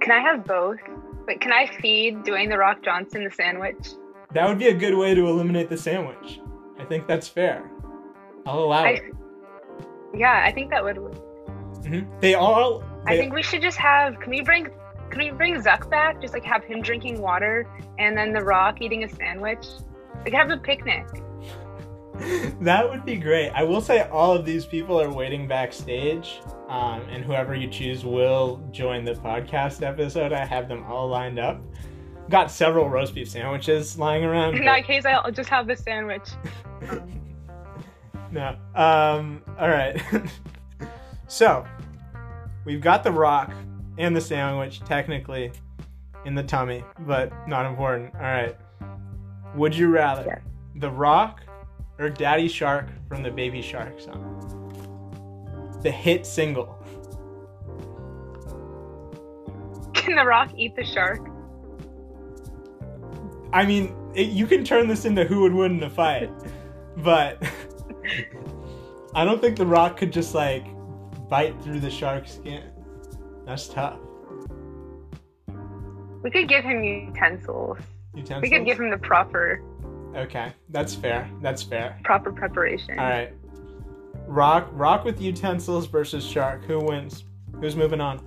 Can 0.01 0.11
I 0.11 0.19
have 0.21 0.45
both? 0.45 0.79
But 1.25 1.41
can 1.41 1.51
I 1.51 1.67
feed 1.81 2.23
Dwayne 2.23 2.49
the 2.49 2.57
Rock 2.57 2.83
Johnson 2.83 3.23
the 3.23 3.31
sandwich? 3.31 3.89
That 4.33 4.47
would 4.47 4.57
be 4.57 4.67
a 4.67 4.73
good 4.73 4.95
way 4.95 5.13
to 5.13 5.27
eliminate 5.27 5.69
the 5.69 5.77
sandwich. 5.77 6.39
I 6.79 6.85
think 6.85 7.07
that's 7.07 7.27
fair. 7.27 7.69
I'll 8.45 8.59
allow 8.59 8.83
I, 8.85 8.89
it. 8.91 9.03
yeah, 10.15 10.43
I 10.45 10.51
think 10.53 10.69
that 10.71 10.83
would. 10.83 10.95
hmm 10.97 12.01
They 12.21 12.33
all. 12.35 12.83
I 13.07 13.17
think 13.17 13.33
we 13.33 13.43
should 13.43 13.61
just 13.61 13.77
have. 13.77 14.19
Can 14.19 14.29
we 14.29 14.41
bring? 14.41 14.67
Can 15.09 15.19
we 15.19 15.31
bring 15.31 15.55
Zuck 15.55 15.89
back? 15.89 16.21
Just 16.21 16.33
like 16.33 16.43
have 16.43 16.63
him 16.63 16.81
drinking 16.81 17.21
water 17.21 17.67
and 17.97 18.17
then 18.17 18.33
the 18.33 18.43
Rock 18.43 18.81
eating 18.81 19.03
a 19.03 19.09
sandwich. 19.09 19.65
We 20.17 20.31
could 20.31 20.33
have 20.33 20.51
a 20.51 20.57
picnic. 20.57 21.07
that 22.61 22.89
would 22.89 23.05
be 23.05 23.15
great. 23.15 23.49
I 23.51 23.63
will 23.63 23.81
say 23.81 24.01
all 24.09 24.33
of 24.33 24.45
these 24.45 24.65
people 24.65 24.99
are 24.99 25.11
waiting 25.11 25.47
backstage, 25.47 26.41
um, 26.67 27.01
and 27.09 27.23
whoever 27.23 27.55
you 27.55 27.69
choose 27.69 28.03
will 28.03 28.61
join 28.71 29.05
the 29.05 29.13
podcast 29.13 29.81
episode. 29.85 30.33
I 30.33 30.45
have 30.45 30.67
them 30.67 30.83
all 30.83 31.07
lined 31.07 31.39
up. 31.39 31.61
Got 32.29 32.51
several 32.51 32.89
roast 32.89 33.15
beef 33.15 33.29
sandwiches 33.29 33.97
lying 33.97 34.25
around. 34.25 34.55
In 34.55 34.59
but- 34.59 34.65
that 34.65 34.85
case, 34.85 35.05
I'll 35.05 35.31
just 35.31 35.49
have 35.49 35.67
the 35.67 35.75
sandwich. 35.75 36.27
No. 38.31 38.57
Um, 38.75 39.41
all 39.57 39.69
right. 39.69 40.01
so, 41.27 41.65
we've 42.67 42.81
got 42.81 43.01
the 43.01 43.11
rock 43.11 43.53
and 43.97 44.13
the 44.13 44.19
sandwich 44.19 44.81
technically 44.81 45.53
in 46.25 46.35
the 46.35 46.43
tummy, 46.43 46.83
but 46.99 47.31
not 47.47 47.65
important. 47.65 48.13
All 48.15 48.21
right. 48.21 48.55
Would 49.55 49.73
you 49.73 49.87
rather 49.89 50.23
Yeah. 50.27 50.39
the 50.75 50.91
rock 50.91 51.41
or 51.97 52.09
Daddy 52.09 52.49
Shark 52.49 52.87
from 53.07 53.23
the 53.23 53.31
Baby 53.31 53.61
Shark 53.61 54.01
song? 54.01 54.43
The 55.81 55.89
hit 55.91 56.25
single. 56.25 56.75
Can 59.93 60.15
the 60.17 60.25
Rock 60.25 60.51
eat 60.57 60.75
the 60.75 60.83
shark? 60.83 61.21
I 63.53 63.65
mean, 63.65 63.95
it, 64.13 64.27
you 64.27 64.45
can 64.45 64.65
turn 64.65 64.87
this 64.87 65.05
into 65.05 65.23
who 65.23 65.41
would 65.43 65.53
win 65.53 65.77
in 65.77 65.83
a 65.83 65.89
fight, 65.89 66.29
but 66.97 67.41
I 69.15 69.23
don't 69.23 69.39
think 69.41 69.55
the 69.57 69.65
rock 69.65 69.95
could 69.97 70.11
just 70.11 70.35
like 70.35 70.65
bite 71.29 71.61
through 71.63 71.79
the 71.79 71.89
shark 71.89 72.27
skin. 72.27 72.63
That's 73.45 73.67
tough. 73.67 73.99
We 76.23 76.31
could 76.31 76.47
give 76.49 76.63
him 76.63 76.83
utensils. 76.83 77.77
Utensils? 78.13 78.41
We 78.41 78.49
could 78.49 78.65
give 78.65 78.79
him 78.79 78.89
the 78.89 78.97
proper 78.97 79.61
Okay, 80.15 80.51
that's 80.69 80.95
fair. 80.95 81.29
That's 81.41 81.61
fair. 81.61 81.99
proper 82.03 82.31
preparation. 82.31 82.97
All 82.97 83.05
right. 83.05 83.33
Rock 84.25 84.67
rock 84.73 85.05
with 85.05 85.21
utensils 85.21 85.85
versus 85.85 86.25
shark. 86.25 86.63
Who 86.65 86.79
wins? 86.79 87.23
Who's 87.61 87.75
moving 87.75 88.01
on? 88.01 88.19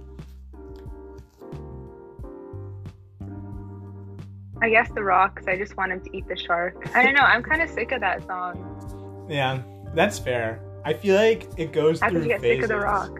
I 4.63 4.69
guess 4.69 4.91
The 4.91 5.03
Rock, 5.03 5.37
'cause 5.37 5.49
I 5.49 5.57
just 5.57 5.77
want 5.77 5.91
him 5.91 6.01
to 6.03 6.17
eat 6.17 6.29
the 6.29 6.37
shark. 6.37 6.77
I 6.95 7.03
don't 7.03 7.15
know. 7.15 7.23
I'm 7.23 7.43
kind 7.43 7.63
of 7.63 7.71
sick 7.71 7.93
of 7.93 8.01
that 8.01 8.27
song. 8.27 9.27
Yeah, 9.29 9.63
that's 9.95 10.19
fair. 10.19 10.61
I 10.85 10.93
feel 10.93 11.17
like 11.17 11.49
it 11.57 11.73
goes 11.73 12.01
How 12.01 12.11
through 12.11 12.23
you 12.23 12.29
get 12.29 12.41
phases. 12.41 12.65
sick 12.69 12.71
of 12.71 12.81
The 12.81 12.85
Rock? 12.85 13.19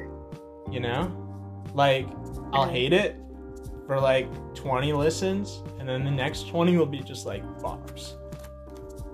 You 0.71 0.81
know, 0.81 1.65
like 1.75 2.07
I'll 2.53 2.65
mm-hmm. 2.65 2.71
hate 2.75 2.93
it 2.93 3.17
for 3.87 4.01
like 4.01 4.29
20 4.55 4.93
listens, 4.93 5.63
and 5.79 5.89
then 5.89 6.05
the 6.05 6.11
next 6.11 6.49
20 6.49 6.77
will 6.77 6.87
be 6.87 7.01
just 7.01 7.27
like 7.27 7.43
bars. 7.61 8.17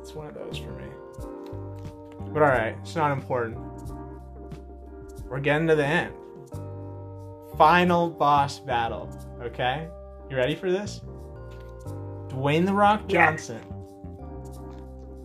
It's 0.01 0.15
one 0.15 0.27
of 0.27 0.35
those 0.35 0.59
for 0.59 0.71
me. 0.73 0.85
But 2.33 2.43
all 2.43 2.49
right, 2.49 2.77
it's 2.83 2.95
not 2.95 3.13
important. 3.13 3.59
We're 5.29 5.41
getting 5.41 5.67
to 5.69 5.75
the 5.75 5.87
end. 5.87 6.15
Final 7.57 8.11
boss 8.11 8.59
battle. 8.59 9.11
Okay, 9.41 9.89
you 10.31 10.37
ready 10.37 10.55
for 10.55 10.71
this? 10.71 11.01
Dwayne 12.29 12.67
the 12.67 12.75
Rock. 12.75 13.09
Johnson 13.09 13.61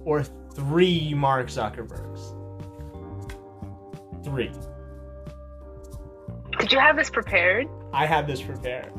or 0.06 0.24
three 0.24 1.14
Mark 1.14 1.48
Zuckerbergs. 1.48 2.38
Three. 4.24 4.52
Did 6.60 6.72
you 6.72 6.80
have 6.80 6.96
this 6.96 7.10
prepared? 7.10 7.68
I 7.94 8.06
had 8.06 8.28
this 8.28 8.42
prepared. 8.42 8.92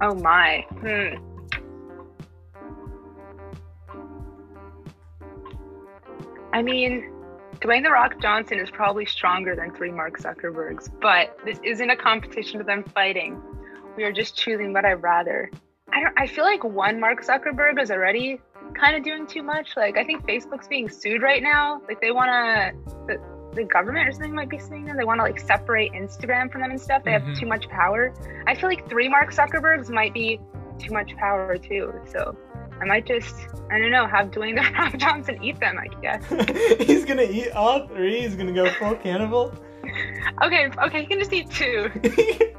Oh 0.00 0.14
my. 0.14 0.66
Hmm. 0.80 1.34
I 6.52 6.62
mean, 6.62 7.10
Dwayne 7.60 7.82
the 7.82 7.90
Rock 7.90 8.20
Johnson 8.20 8.58
is 8.58 8.70
probably 8.70 9.06
stronger 9.06 9.56
than 9.56 9.74
three 9.74 9.90
Mark 9.90 10.18
Zuckerbergs, 10.18 10.88
but 11.00 11.36
this 11.44 11.58
isn't 11.64 11.90
a 11.90 11.96
competition 11.96 12.60
of 12.60 12.66
them 12.66 12.84
fighting. 12.94 13.40
We 13.96 14.04
are 14.04 14.12
just 14.12 14.36
choosing 14.36 14.72
what 14.72 14.84
I'd 14.84 15.02
rather. 15.02 15.50
I 15.92 16.00
don't. 16.00 16.14
I 16.18 16.26
feel 16.26 16.44
like 16.44 16.62
one 16.64 17.00
Mark 17.00 17.24
Zuckerberg 17.24 17.80
is 17.80 17.90
already 17.90 18.40
kind 18.74 18.96
of 18.96 19.02
doing 19.04 19.26
too 19.26 19.42
much. 19.42 19.68
Like 19.76 19.96
I 19.96 20.04
think 20.04 20.26
Facebook's 20.26 20.68
being 20.68 20.88
sued 20.88 21.22
right 21.22 21.42
now. 21.42 21.80
Like 21.88 22.00
they 22.00 22.10
want 22.10 22.28
to. 22.30 22.94
The, 23.06 23.34
the 23.54 23.62
government 23.64 24.08
or 24.08 24.10
something 24.12 24.34
might 24.34 24.48
be 24.48 24.58
suing 24.58 24.84
them. 24.84 24.96
They 24.96 25.04
want 25.04 25.20
to 25.20 25.22
like 25.22 25.38
separate 25.38 25.92
Instagram 25.92 26.50
from 26.50 26.60
them 26.62 26.72
and 26.72 26.80
stuff. 26.80 27.04
They 27.04 27.12
Mhm. 27.12 27.24
have 27.28 27.38
too 27.38 27.46
much 27.46 27.68
power. 27.68 28.12
I 28.48 28.54
feel 28.56 28.68
like 28.68 28.88
three 28.88 29.08
Mark 29.08 29.32
Zuckerbergs 29.32 29.90
might 29.90 30.12
be 30.12 30.40
too 30.80 30.92
much 30.92 31.14
power 31.16 31.56
too. 31.56 31.92
So 32.08 32.36
I 32.80 32.84
might 32.84 33.06
just, 33.06 33.36
I 33.70 33.78
don't 33.78 33.92
know, 33.92 34.08
have 34.08 34.32
Dwayne 34.32 34.56
the 34.60 34.68
Rock 34.76 34.96
Johnson 34.96 35.38
eat 35.40 35.60
them. 35.60 35.78
I 35.78 35.86
guess. 36.02 36.24
He's 36.88 37.04
gonna 37.04 37.22
eat 37.22 37.52
all 37.52 37.86
three. 37.86 38.22
He's 38.22 38.34
gonna 38.34 38.52
go 38.52 38.68
full 38.72 38.96
cannibal. 38.96 39.54
Okay, 40.42 40.68
okay, 40.82 41.00
he 41.02 41.06
can 41.06 41.18
just 41.18 41.32
eat 41.32 41.48
two. 41.50 41.90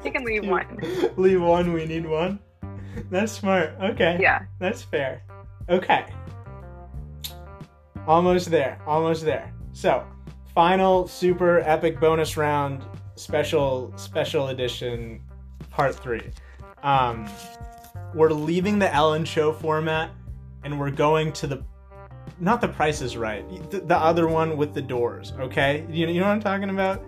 He 0.04 0.12
can 0.12 0.24
leave 0.24 0.48
one. 0.48 0.80
Leave 1.18 1.42
one. 1.42 1.74
We 1.74 1.86
need 1.86 2.06
one. 2.06 2.40
That's 3.10 3.32
smart. 3.32 3.72
Okay. 3.82 4.18
Yeah. 4.22 4.44
That's 4.60 4.84
fair. 4.84 5.24
Okay. 5.70 6.06
Almost 8.08 8.52
there. 8.52 8.80
Almost 8.86 9.24
there. 9.26 9.54
So, 9.74 10.06
final 10.54 11.08
super 11.08 11.60
epic 11.62 12.00
bonus 12.00 12.38
round 12.38 12.84
special 13.16 13.94
special 13.96 14.50
edition 14.50 15.22
part 15.70 15.96
3. 15.96 16.22
Um 16.84 17.28
we're 18.14 18.32
leaving 18.32 18.80
the 18.80 18.94
Ellen 18.94 19.26
show 19.26 19.52
format 19.52 20.12
and 20.64 20.80
we're 20.80 20.92
going 20.92 21.34
to 21.34 21.48
the 21.48 21.64
not 22.40 22.62
the 22.62 22.68
price 22.68 23.02
is 23.02 23.16
right. 23.16 23.46
The, 23.72 23.80
the 23.82 23.98
other 23.98 24.28
one 24.28 24.58
with 24.58 24.74
the 24.74 24.82
doors, 24.82 25.34
okay? 25.40 25.86
You, 25.90 26.08
you 26.08 26.20
know 26.20 26.28
what 26.28 26.34
I'm 26.34 26.42
talking 26.42 26.70
about? 26.70 27.04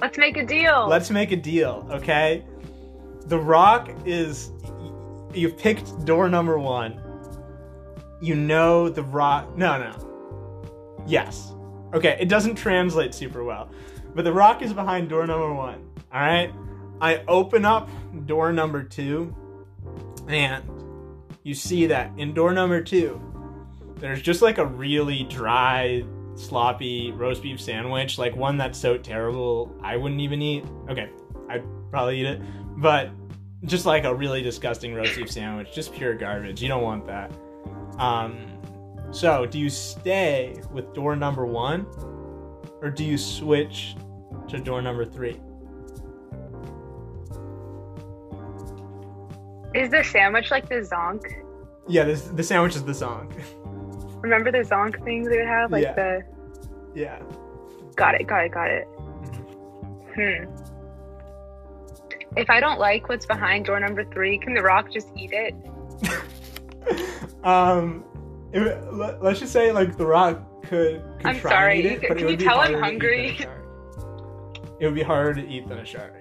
Let's 0.00 0.18
make 0.18 0.36
a 0.36 0.44
deal. 0.44 0.86
Let's 0.88 1.10
make 1.10 1.32
a 1.32 1.36
deal, 1.36 1.86
okay? 1.90 2.44
The 3.26 3.38
Rock 3.38 3.90
is. 4.04 4.52
You've 5.34 5.56
picked 5.58 6.04
door 6.04 6.28
number 6.28 6.58
one. 6.58 7.00
You 8.20 8.34
know 8.34 8.88
The 8.88 9.02
Rock. 9.02 9.56
No, 9.56 9.78
no. 9.78 11.04
Yes. 11.06 11.52
Okay, 11.94 12.16
it 12.20 12.28
doesn't 12.28 12.56
translate 12.56 13.14
super 13.14 13.44
well. 13.44 13.70
But 14.14 14.24
The 14.24 14.32
Rock 14.32 14.62
is 14.62 14.72
behind 14.72 15.08
door 15.08 15.26
number 15.26 15.52
one, 15.52 15.88
alright? 16.12 16.52
I 17.00 17.22
open 17.28 17.64
up 17.64 17.88
door 18.26 18.52
number 18.52 18.82
two, 18.82 19.34
and 20.26 20.64
you 21.44 21.54
see 21.54 21.86
that 21.86 22.10
in 22.18 22.34
door 22.34 22.52
number 22.52 22.82
two, 22.82 23.20
there's 23.96 24.20
just 24.20 24.42
like 24.42 24.58
a 24.58 24.66
really 24.66 25.24
dry, 25.24 26.04
sloppy 26.34 27.12
roast 27.12 27.42
beef 27.42 27.60
sandwich, 27.60 28.18
like 28.18 28.34
one 28.34 28.56
that's 28.56 28.78
so 28.78 28.98
terrible 28.98 29.74
I 29.82 29.96
wouldn't 29.96 30.20
even 30.20 30.42
eat. 30.42 30.64
Okay, 30.88 31.08
I'd 31.48 31.62
probably 31.90 32.20
eat 32.20 32.26
it, 32.26 32.42
but 32.76 33.10
just 33.64 33.86
like 33.86 34.04
a 34.04 34.14
really 34.14 34.42
disgusting 34.42 34.94
roast 34.94 35.16
beef 35.16 35.30
sandwich, 35.30 35.72
just 35.74 35.92
pure 35.92 36.14
garbage. 36.14 36.62
You 36.62 36.68
don't 36.68 36.82
want 36.82 37.06
that. 37.06 37.30
Um, 37.98 38.46
so 39.10 39.46
do 39.46 39.58
you 39.58 39.68
stay 39.70 40.60
with 40.72 40.92
door 40.94 41.16
number 41.16 41.44
one, 41.46 41.86
or 42.82 42.90
do 42.90 43.04
you 43.04 43.18
switch 43.18 43.96
to 44.48 44.58
door 44.60 44.80
number 44.82 45.04
three? 45.04 45.40
Is 49.74 49.90
the 49.90 50.02
sandwich 50.02 50.50
like 50.50 50.68
the 50.68 50.76
zonk? 50.76 51.22
Yeah, 51.88 52.04
this, 52.04 52.22
the 52.22 52.42
sandwich 52.42 52.74
is 52.76 52.84
the 52.84 52.92
zonk. 52.92 53.32
Remember 54.22 54.50
the 54.50 54.58
zonk 54.58 55.02
things 55.04 55.28
they 55.28 55.36
would 55.36 55.46
have? 55.46 55.70
Like 55.70 55.84
Yeah. 55.84 55.92
the. 55.94 56.22
yeah. 56.94 57.18
Got 57.96 58.14
it, 58.20 58.26
got 58.26 58.44
it, 58.44 58.52
got 58.52 58.70
it. 58.70 58.84
Hmm. 60.14 60.44
If 62.38 62.48
I 62.50 62.60
don't 62.60 62.78
like 62.78 63.08
what's 63.08 63.26
behind 63.26 63.64
door 63.64 63.80
number 63.80 64.04
three, 64.04 64.38
can 64.38 64.54
The 64.54 64.62
Rock 64.62 64.92
just 64.92 65.08
eat 65.16 65.32
it? 65.32 65.54
um, 67.44 68.04
let, 68.54 69.20
us 69.20 69.40
just 69.40 69.52
say 69.52 69.72
like 69.72 69.96
The 69.96 70.06
Rock 70.06 70.62
could. 70.62 71.02
could 71.18 71.26
I'm 71.26 71.40
try 71.40 71.50
sorry, 71.50 71.80
it, 71.84 72.02
you- 72.02 72.08
but 72.08 72.16
it 72.16 72.20
can 72.20 72.28
you 72.28 72.36
tell 72.36 72.60
I'm 72.60 72.74
harder 72.74 73.00
to 73.00 73.26
eat 73.26 73.38
than 73.40 73.48
a 73.48 73.50
hungry? 73.50 74.76
It 74.78 74.86
would 74.86 74.94
be 74.94 75.02
harder 75.02 75.42
to 75.42 75.48
eat 75.48 75.68
than 75.68 75.78
a 75.78 75.84
shark. 75.84 76.14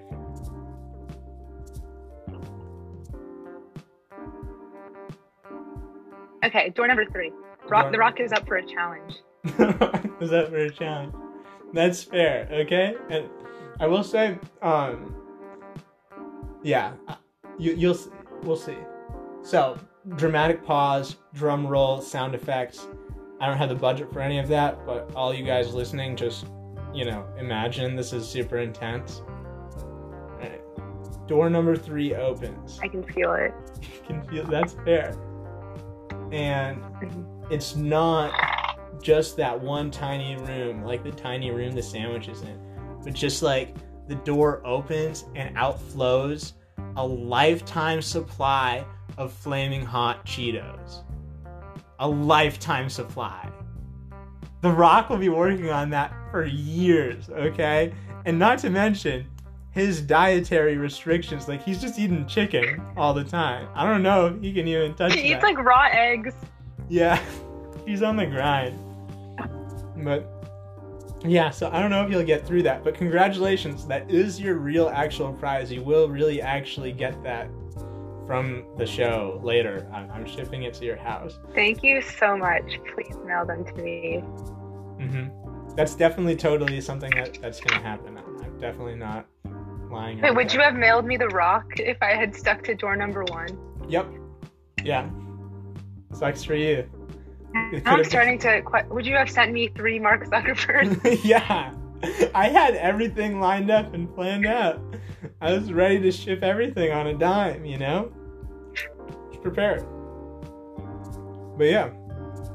Okay, 6.43 6.69
door 6.69 6.87
number 6.87 7.05
three. 7.05 7.31
Rock, 7.69 7.83
Door 7.83 7.91
the 7.91 7.97
Rock 7.99 8.19
is 8.19 8.31
up 8.31 8.47
for 8.47 8.55
a 8.57 8.65
challenge. 8.65 9.17
is 9.43 10.31
that 10.31 10.47
for 10.49 10.57
a 10.57 10.71
challenge? 10.71 11.13
That's 11.73 12.01
fair, 12.01 12.47
okay? 12.51 12.95
And 13.11 13.29
I 13.79 13.85
will 13.85 14.03
say, 14.03 14.39
um, 14.63 15.26
yeah, 16.63 16.93
uh, 17.07 17.15
you, 17.57 17.73
you'll 17.73 17.97
we'll 18.43 18.55
see. 18.55 18.77
So 19.41 19.77
dramatic 20.15 20.63
pause, 20.63 21.17
drum 21.33 21.65
roll, 21.67 22.01
sound 22.01 22.35
effects. 22.35 22.87
I 23.39 23.47
don't 23.47 23.57
have 23.57 23.69
the 23.69 23.75
budget 23.75 24.11
for 24.11 24.19
any 24.19 24.39
of 24.39 24.47
that, 24.47 24.85
but 24.85 25.11
all 25.15 25.33
you 25.33 25.45
guys 25.45 25.73
listening, 25.73 26.15
just 26.15 26.45
you 26.93 27.05
know, 27.05 27.25
imagine 27.37 27.95
this 27.95 28.13
is 28.13 28.27
super 28.27 28.57
intense. 28.57 29.21
Door 31.27 31.49
number 31.49 31.75
three 31.75 32.15
opens. 32.15 32.79
I 32.81 32.87
can 32.87 33.03
feel 33.03 33.33
it. 33.33 33.53
You 33.81 34.15
can 34.15 34.23
feel 34.29 34.45
that's 34.45 34.73
fair. 34.85 35.13
And 36.31 36.81
it's 37.51 37.75
not 37.75 38.31
just 39.01 39.35
that 39.37 39.59
one 39.59 39.91
tiny 39.91 40.37
room, 40.37 40.83
like 40.83 41.03
the 41.03 41.11
tiny 41.11 41.51
room 41.51 41.73
the 41.73 41.83
sandwich 41.83 42.29
is 42.29 42.41
in, 42.41 42.57
but 43.03 43.13
just 43.13 43.43
like 43.43 43.75
the 44.07 44.15
door 44.15 44.61
opens 44.65 45.25
and 45.35 45.55
out 45.57 45.81
flows 45.81 46.53
a 46.95 47.05
lifetime 47.05 48.01
supply 48.01 48.85
of 49.17 49.31
flaming 49.33 49.83
hot 49.83 50.25
Cheetos. 50.25 51.03
A 51.99 52.07
lifetime 52.07 52.89
supply. 52.89 53.49
The 54.61 54.71
Rock 54.71 55.09
will 55.09 55.17
be 55.17 55.29
working 55.29 55.69
on 55.69 55.89
that 55.91 56.13
for 56.31 56.45
years, 56.45 57.29
okay? 57.29 57.93
And 58.25 58.37
not 58.39 58.59
to 58.59 58.69
mention 58.69 59.25
his 59.71 60.01
dietary 60.01 60.77
restrictions. 60.77 61.47
Like 61.47 61.63
he's 61.63 61.79
just 61.79 61.99
eating 61.99 62.25
chicken 62.25 62.81
all 62.97 63.13
the 63.13 63.23
time. 63.23 63.67
I 63.75 63.85
don't 63.85 64.01
know 64.03 64.27
if 64.27 64.41
he 64.41 64.53
can 64.53 64.67
even 64.67 64.95
touch 64.95 65.13
He 65.13 65.21
that. 65.21 65.37
eats 65.37 65.43
like 65.43 65.57
raw 65.59 65.87
eggs. 65.91 66.33
Yeah, 66.89 67.21
he's 67.85 68.01
on 68.01 68.15
the 68.17 68.25
grind. 68.25 68.77
But 69.97 70.36
yeah, 71.23 71.49
so 71.49 71.69
I 71.71 71.81
don't 71.81 71.89
know 71.89 72.03
if 72.03 72.11
you'll 72.11 72.23
get 72.23 72.45
through 72.45 72.63
that, 72.63 72.83
but 72.83 72.93
congratulations. 72.93 73.87
That 73.87 74.09
is 74.09 74.39
your 74.39 74.55
real 74.55 74.89
actual 74.89 75.33
prize. 75.33 75.71
You 75.71 75.81
will 75.81 76.07
really 76.09 76.41
actually 76.41 76.91
get 76.91 77.21
that 77.23 77.49
from 78.27 78.65
the 78.77 78.85
show 78.85 79.39
later. 79.43 79.87
I'm, 79.93 80.11
I'm 80.11 80.25
shipping 80.25 80.63
it 80.63 80.73
to 80.75 80.85
your 80.85 80.97
house. 80.97 81.39
Thank 81.55 81.81
you 81.81 82.01
so 82.01 82.37
much. 82.37 82.79
Please 82.93 83.15
mail 83.25 83.45
them 83.45 83.65
to 83.65 83.73
me. 83.81 84.19
hmm 84.99 85.27
That's 85.75 85.95
definitely 85.95 86.35
totally 86.35 86.81
something 86.81 87.11
that, 87.11 87.39
that's 87.41 87.59
going 87.61 87.81
to 87.81 87.87
happen. 87.87 88.17
I'm, 88.17 88.43
I'm 88.43 88.59
definitely 88.59 88.95
not 88.95 89.25
lying. 89.89 90.21
Wait, 90.21 90.35
would 90.35 90.49
that. 90.49 90.53
you 90.53 90.59
have 90.59 90.75
mailed 90.75 91.05
me 91.05 91.17
the 91.17 91.29
rock 91.29 91.79
if 91.79 91.97
I 92.01 92.13
had 92.13 92.35
stuck 92.35 92.63
to 92.65 92.75
door 92.75 92.95
number 92.95 93.23
one? 93.23 93.57
Yep. 93.87 94.07
Yeah. 94.83 95.09
Sucks 96.13 96.43
for 96.43 96.55
you. 96.55 96.89
I'm 97.85 98.03
starting 98.03 98.39
to. 98.39 98.61
Would 98.89 99.05
you 99.05 99.15
have 99.15 99.29
sent 99.29 99.53
me 99.53 99.69
three 99.69 99.99
Mark 99.99 100.25
Zuckerberg? 100.27 101.19
yeah. 101.23 101.73
I 102.35 102.49
had 102.49 102.75
everything 102.75 103.39
lined 103.39 103.71
up 103.71 103.93
and 103.93 104.13
planned 104.13 104.45
out. 104.45 104.79
I 105.41 105.53
was 105.53 105.73
ready 105.73 105.99
to 106.01 106.11
ship 106.11 106.43
everything 106.43 106.91
on 106.91 107.07
a 107.07 107.13
dime, 107.13 107.65
you 107.65 107.77
know? 107.77 108.11
Just 108.73 109.41
prepared. 109.41 109.83
But 111.57 111.65
yeah. 111.65 111.89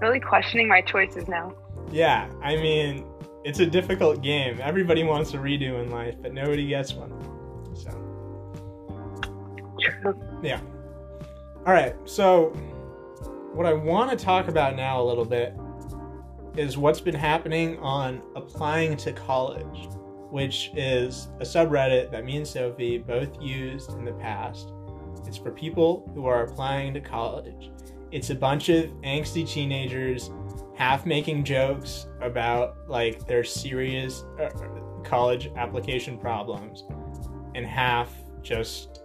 really 0.00 0.20
questioning 0.20 0.68
my 0.68 0.80
choices 0.80 1.26
now. 1.26 1.54
Yeah, 1.90 2.30
I 2.40 2.56
mean, 2.56 3.04
it's 3.44 3.58
a 3.58 3.66
difficult 3.66 4.22
game. 4.22 4.60
Everybody 4.62 5.02
wants 5.02 5.34
a 5.34 5.38
redo 5.38 5.82
in 5.82 5.90
life, 5.90 6.14
but 6.22 6.32
nobody 6.32 6.68
gets 6.68 6.92
one. 6.92 7.12
So, 7.74 7.90
True. 9.80 10.14
all 11.66 11.72
right. 11.72 11.96
So, 12.04 12.56
what 13.54 13.66
I 13.66 13.72
want 13.72 14.10
to 14.10 14.24
talk 14.24 14.48
about 14.48 14.76
now 14.76 15.00
a 15.00 15.04
little 15.04 15.24
bit 15.24 15.54
is 16.56 16.78
what's 16.78 17.00
been 17.00 17.14
happening 17.14 17.78
on 17.78 18.22
applying 18.34 18.96
to 18.98 19.12
college, 19.12 19.88
which 20.30 20.70
is 20.74 21.28
a 21.40 21.44
subreddit 21.44 22.10
that 22.10 22.24
me 22.24 22.36
and 22.36 22.46
Sophie 22.46 22.98
both 22.98 23.40
used 23.40 23.90
in 23.92 24.04
the 24.04 24.12
past. 24.12 24.72
It's 25.26 25.36
for 25.36 25.50
people 25.50 26.10
who 26.14 26.26
are 26.26 26.44
applying 26.44 26.94
to 26.94 27.00
college. 27.00 27.70
It's 28.10 28.30
a 28.30 28.34
bunch 28.34 28.68
of 28.68 28.86
angsty 29.02 29.48
teenagers 29.48 30.30
half 30.74 31.06
making 31.06 31.44
jokes 31.44 32.06
about 32.20 32.76
like 32.88 33.26
their 33.26 33.44
serious 33.44 34.24
uh, 34.40 34.48
college 35.04 35.50
application 35.56 36.18
problems 36.18 36.84
and 37.54 37.66
half 37.66 38.12
just 38.42 39.02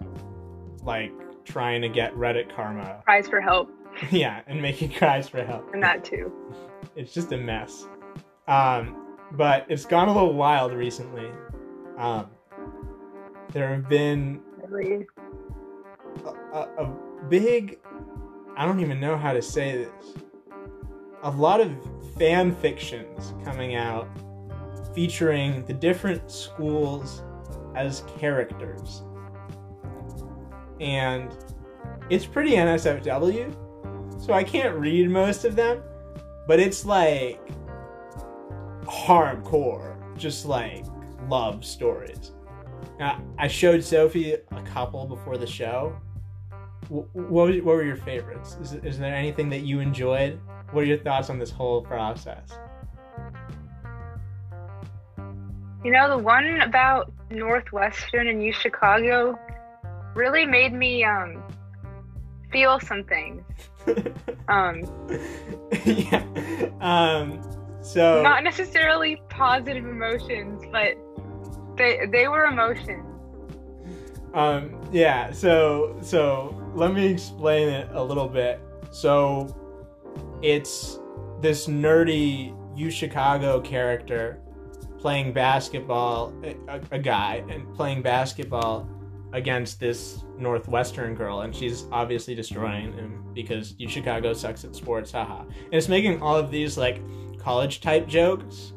like 0.84 1.12
trying 1.46 1.82
to 1.82 1.90
get 1.90 2.14
Reddit 2.16 2.54
karma. 2.54 3.02
Cries 3.06 3.28
for 3.28 3.42
help, 3.42 3.70
yeah, 4.12 4.42
and 4.48 4.62
making 4.62 4.92
cries 4.94 5.28
for 5.30 5.44
help. 5.44 5.74
and 5.74 5.82
that 5.84 6.04
too. 6.04 6.32
It's 6.96 7.14
just 7.14 7.32
a 7.32 7.38
mess. 7.38 7.86
Um, 8.48 9.16
but 9.34 9.66
it's 9.70 9.86
gone 9.86 10.08
a 10.10 10.14
little 10.14 10.34
wild 10.34 10.74
recently. 10.74 11.30
Um, 11.98 12.28
there 13.52 13.70
have 13.76 13.88
been 13.88 14.42
Really. 14.68 15.06
a, 16.26 16.30
a, 16.58 16.86
a 16.86 16.98
big 17.30 17.78
I 18.56 18.66
don't 18.66 18.80
even 18.80 19.00
know 19.00 19.16
how 19.16 19.32
to 19.34 19.42
say 19.44 19.78
this. 19.86 20.14
A 21.22 21.30
lot 21.30 21.62
of 21.62 21.72
fan 22.18 22.56
fictions 22.56 23.36
coming 23.46 23.76
out 23.76 24.08
featuring 24.96 25.64
the 25.66 25.74
different 25.74 26.32
schools 26.32 27.22
as 27.76 28.04
characters. 28.18 29.04
And 30.80 31.32
it's 32.10 32.26
pretty 32.26 32.52
NSFW, 32.54 33.56
so 34.18 34.34
I 34.34 34.44
can't 34.44 34.76
read 34.76 35.10
most 35.10 35.46
of 35.46 35.56
them, 35.56 35.82
but 36.48 36.60
it's 36.60 36.86
like 36.86 37.40
hardcore, 38.84 39.96
just 40.18 40.46
like 40.46 40.86
love 41.30 41.66
stories. 41.66 42.32
Now, 43.00 43.22
I 43.38 43.48
showed 43.48 43.84
Sophie 43.84 44.34
a 44.34 44.62
couple 44.64 45.06
before 45.06 45.38
the 45.38 45.48
show. 45.48 46.00
What, 46.90 47.14
was, 47.16 47.56
what 47.58 47.76
were 47.76 47.84
your 47.84 47.98
favorites? 47.98 48.58
Is, 48.62 48.74
is 48.74 48.98
there 48.98 49.14
anything 49.14 49.50
that 49.50 49.62
you 49.62 49.82
enjoyed? 49.82 50.40
What 50.72 50.82
are 50.82 50.88
your 50.88 50.98
thoughts 50.98 51.30
on 51.30 51.38
this 51.38 51.52
whole 51.52 51.82
process? 51.82 52.50
You 55.84 55.92
know, 55.92 56.10
the 56.10 56.18
one 56.18 56.62
about 56.62 57.12
Northwestern 57.30 58.28
and 58.28 58.44
U 58.44 58.52
Chicago 58.52 59.38
really 60.16 60.46
made 60.46 60.74
me 60.74 61.04
um 61.04 61.44
feel 62.52 62.80
some 62.80 63.04
things. 63.04 63.44
Um, 64.50 64.84
yeah. 65.86 66.24
Um, 66.80 67.42
so 67.82 68.22
not 68.24 68.46
necessarily 68.46 69.22
positive 69.30 69.86
emotions, 69.86 70.64
but 70.72 70.96
they 71.76 72.06
they 72.10 72.30
were 72.30 72.46
emotions. 72.46 73.06
Um, 74.34 74.80
yeah, 74.92 75.32
so 75.32 75.98
so 76.02 76.56
let 76.76 76.94
me 76.94 77.08
explain 77.08 77.68
it 77.68 77.90
a 77.92 78.02
little 78.02 78.30
bit. 78.30 78.62
So 78.92 79.54
it's 80.42 81.00
this 81.42 81.68
nerdy 81.68 82.56
U 82.78 82.90
Chicago 82.90 83.60
character 83.60 84.40
playing 84.98 85.34
basketball, 85.34 86.34
a, 86.44 86.80
a 86.92 87.00
guy, 87.00 87.44
and 87.50 87.74
playing 87.76 88.02
basketball 88.02 88.90
against 89.34 89.80
this 89.80 90.24
Northwestern 90.38 91.16
girl, 91.16 91.42
and 91.42 91.56
she's 91.56 91.86
obviously 91.92 92.36
destroying 92.36 92.94
him 92.94 93.24
because 93.34 93.76
U 93.78 93.88
Chicago 93.88 94.34
sucks 94.34 94.64
at 94.64 94.76
sports, 94.76 95.12
haha. 95.12 95.42
And 95.42 95.74
it's 95.74 95.90
making 95.90 96.22
all 96.22 96.38
of 96.38 96.52
these 96.52 96.78
like 96.78 97.02
college 97.40 97.82
type 97.82 98.08
jokes, 98.08 98.74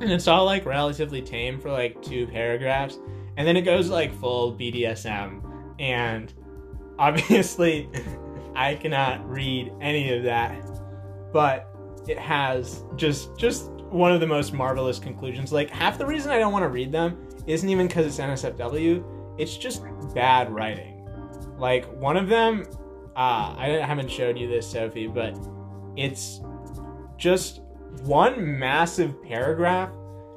and 0.00 0.10
it's 0.10 0.26
all 0.26 0.44
like 0.44 0.64
relatively 0.64 1.22
tame 1.22 1.60
for 1.60 1.70
like 1.70 2.00
two 2.02 2.26
paragraphs 2.26 2.98
and 3.36 3.46
then 3.46 3.56
it 3.56 3.62
goes 3.62 3.90
like 3.90 4.14
full 4.20 4.54
BDSM, 4.54 5.42
and 5.78 6.32
obviously, 6.98 7.88
I 8.56 8.74
cannot 8.74 9.28
read 9.28 9.72
any 9.80 10.16
of 10.16 10.22
that, 10.24 10.64
but 11.32 11.68
it 12.06 12.18
has 12.18 12.84
just 12.96 13.36
just 13.36 13.70
one 13.90 14.12
of 14.12 14.20
the 14.20 14.26
most 14.26 14.52
marvelous 14.52 14.98
conclusions. 14.98 15.52
Like 15.52 15.70
half 15.70 15.98
the 15.98 16.06
reason 16.06 16.30
I 16.30 16.38
don't 16.38 16.52
want 16.52 16.62
to 16.62 16.68
read 16.68 16.92
them 16.92 17.18
isn't 17.46 17.68
even 17.68 17.88
because 17.88 18.06
it's 18.06 18.18
NSFW; 18.18 19.04
it's 19.38 19.56
just 19.56 19.82
bad 20.14 20.50
writing. 20.50 21.06
Like 21.58 21.86
one 22.00 22.16
of 22.16 22.28
them, 22.28 22.64
uh, 23.16 23.54
I 23.56 23.80
haven't 23.84 24.10
showed 24.10 24.38
you 24.38 24.48
this, 24.48 24.68
Sophie, 24.68 25.06
but 25.06 25.38
it's 25.96 26.40
just 27.16 27.60
one 28.02 28.58
massive 28.58 29.22
paragraph 29.22 29.90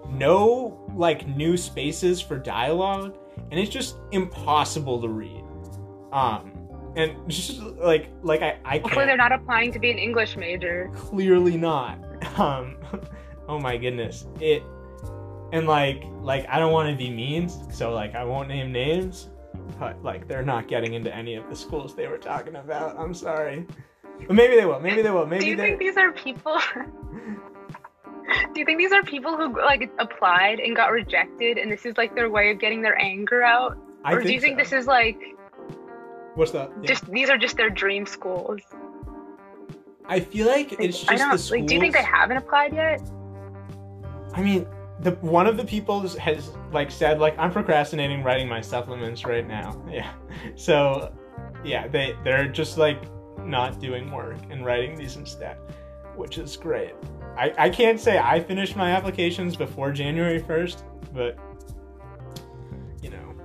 no 0.10 0.79
like 0.95 1.27
new 1.27 1.57
spaces 1.57 2.21
for 2.21 2.38
dialogue 2.38 3.17
and 3.51 3.60
it's 3.60 3.69
just 3.69 3.97
impossible 4.12 5.01
to 5.01 5.10
read 5.10 5.43
um 6.12 6.51
and 6.95 7.13
just 7.27 7.60
like 7.62 8.10
like 8.23 8.41
i 8.41 8.57
i 8.63 8.77
Hopefully, 8.77 9.05
they're 9.05 9.17
can't 9.17 9.17
not 9.17 9.31
applying 9.31 9.71
to 9.73 9.79
be 9.79 9.91
an 9.91 9.97
English 9.97 10.38
major. 10.38 10.89
clearly 10.93 11.57
not 11.57 11.99
um 12.39 12.77
oh 13.49 13.60
my 13.60 13.77
goodness 13.77 14.27
it 14.39 14.63
and 15.51 15.67
like 15.67 16.03
like 16.21 16.45
i 16.49 16.60
don't 16.60 16.71
want 16.71 16.89
to 16.89 16.95
be 16.95 17.10
mean 17.10 17.49
so 17.71 17.91
like 17.93 18.15
i 18.15 18.23
won't 18.23 18.47
name 18.47 18.71
names 18.71 19.29
but 19.79 20.01
like 20.03 20.27
they're 20.27 20.43
not 20.43 20.67
getting 20.67 20.93
into 20.93 21.13
any 21.15 21.36
of 21.36 21.47
the 21.49 21.55
schools 21.55 21.95
they 21.95 22.07
were 22.07 22.17
talking 22.17 22.55
about 22.55 22.97
i'm 22.99 23.13
sorry 23.13 23.65
but 24.25 24.36
maybe 24.36 24.55
they 24.55 24.65
will 24.65 24.79
maybe 24.79 25.01
they 25.01 25.12
will 25.12 25.25
Maybe. 25.27 25.43
Do 25.43 25.49
you 25.51 25.55
they 25.55 25.63
think 25.67 25.79
these 25.79 25.95
are 25.97 26.12
people? 26.12 26.60
Do 28.53 28.60
you 28.60 28.65
think 28.65 28.77
these 28.79 28.91
are 28.91 29.03
people 29.03 29.38
who 29.38 29.55
like 29.62 29.89
applied 29.99 30.60
and 30.60 30.75
got 30.75 30.91
rejected, 30.91 31.57
and 31.57 31.71
this 31.71 31.86
is 31.86 31.95
like 31.97 32.15
their 32.15 32.29
way 32.29 32.49
of 32.51 32.60
getting 32.60 32.81
their 32.81 32.99
anger 32.99 33.43
out? 33.43 33.77
I 34.03 34.13
or 34.13 34.23
do 34.23 34.33
you 34.33 34.41
think 34.41 34.57
so. 34.57 34.63
this 34.63 34.73
is 34.73 34.88
like 34.88 35.19
what's 36.36 36.51
that 36.51 36.71
Yeah. 36.81 36.88
just 36.88 37.05
these 37.12 37.29
are 37.29 37.38
just 37.38 37.57
their 37.57 37.69
dream 37.69 38.05
schools? 38.05 38.62
i 40.07 40.19
feel 40.19 40.47
like 40.47 40.73
it's 40.79 40.97
just 40.99 41.12
I 41.12 41.15
don't 41.15 41.31
the 41.31 41.38
schools. 41.38 41.51
like. 41.51 41.67
Do 41.67 41.75
you 41.75 41.79
think 41.79 41.93
they 41.93 42.03
haven't 42.03 42.38
applied 42.38 42.73
yet? 42.73 43.01
I 44.33 44.41
mean, 44.41 44.65
the 45.01 45.12
one 45.21 45.47
of 45.47 45.57
the 45.57 45.65
people 45.65 46.07
has 46.17 46.51
like 46.71 46.89
said 46.89 47.19
like 47.19 47.38
I'm 47.38 47.51
procrastinating 47.51 48.23
writing 48.23 48.47
my 48.47 48.62
supplements 48.62 49.25
right 49.25 49.47
now. 49.47 49.81
Yeah. 49.91 50.13
So, 50.55 51.13
yeah, 51.63 51.88
they 51.88 52.15
they're 52.23 52.47
just 52.47 52.77
like 52.77 53.01
not 53.39 53.79
doing 53.79 54.12
work 54.12 54.38
and 54.49 54.65
writing 54.65 54.95
these 54.95 55.15
instead, 55.15 55.57
which 56.15 56.38
is 56.38 56.57
great. 56.57 56.93
I 57.38 57.53
I 57.57 57.69
can't 57.69 57.99
say 57.99 58.17
I 58.17 58.39
finished 58.39 58.75
my 58.75 58.91
applications 58.91 59.55
before 59.55 59.91
January 59.91 60.41
1st, 60.41 60.83
but 61.13 61.38
you 63.01 63.10
know, 63.10 63.36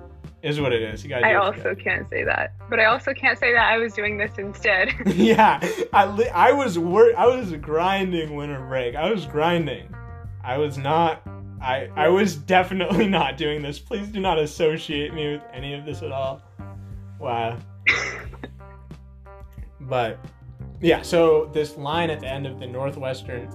is 0.43 0.61
what 0.61 0.73
it 0.73 0.83
is. 0.83 1.03
You 1.05 1.11
gotta. 1.11 1.27
I 1.27 1.33
do 1.33 1.39
what 1.39 1.57
you 1.57 1.63
also 1.63 1.75
can't 1.75 2.09
say 2.11 2.25
that, 2.25 2.55
but 2.69 2.81
I 2.81 2.87
also 2.87 3.13
can't 3.15 3.39
say 3.39 3.53
that 3.53 3.73
I 3.73 3.77
was 3.79 3.93
doing 3.93 4.19
this 4.19 4.33
instead. 4.39 4.93
yeah, 5.07 5.61
I, 5.93 6.07
li- 6.07 6.29
I 6.31 6.53
was 6.53 6.79
wor- 6.79 7.17
I 7.17 7.27
was 7.27 7.53
grinding 7.53 8.35
winter 8.35 8.61
break. 8.67 8.95
I 8.97 9.11
was 9.11 9.27
grinding. 9.27 9.95
I 10.43 10.59
was 10.59 10.77
not. 10.79 11.23
I 11.63 11.89
I 11.97 12.09
was 12.09 12.37
definitely 12.37 13.07
not 13.07 13.37
doing 13.37 13.63
this. 13.63 13.79
Please 13.79 14.09
do 14.09 14.21
not 14.21 14.39
associate 14.39 15.15
me 15.15 15.33
with 15.33 15.43
any 15.53 15.75
of 15.75 15.85
this 15.85 16.03
at 16.03 16.13
all. 16.13 16.43
Wow. 17.19 17.59
but 19.81 20.19
yeah, 20.81 21.03
so 21.03 21.51
this 21.53 21.77
line 21.77 22.11
at 22.11 22.21
the 22.21 22.27
end 22.27 22.47
of 22.47 22.59
the 22.59 22.67
Northwestern 22.67 23.49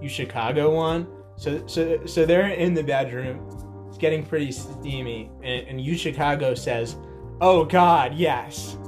U 0.00 0.08
Chicago 0.08 0.74
one. 0.74 1.06
So 1.36 1.66
so 1.66 2.04
so 2.06 2.24
they're 2.24 2.48
in 2.48 2.74
the 2.74 2.82
bedroom. 2.82 3.46
It's 3.88 3.98
getting 3.98 4.24
pretty 4.24 4.52
steamy, 4.52 5.30
and, 5.42 5.68
and 5.68 5.80
U 5.80 5.96
Chicago 5.96 6.54
says, 6.54 6.96
"Oh 7.40 7.64
God, 7.64 8.14
yes." 8.14 8.76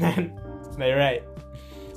And 0.00 0.38
then 0.70 0.78
they 0.78 0.92
write, 0.92 1.24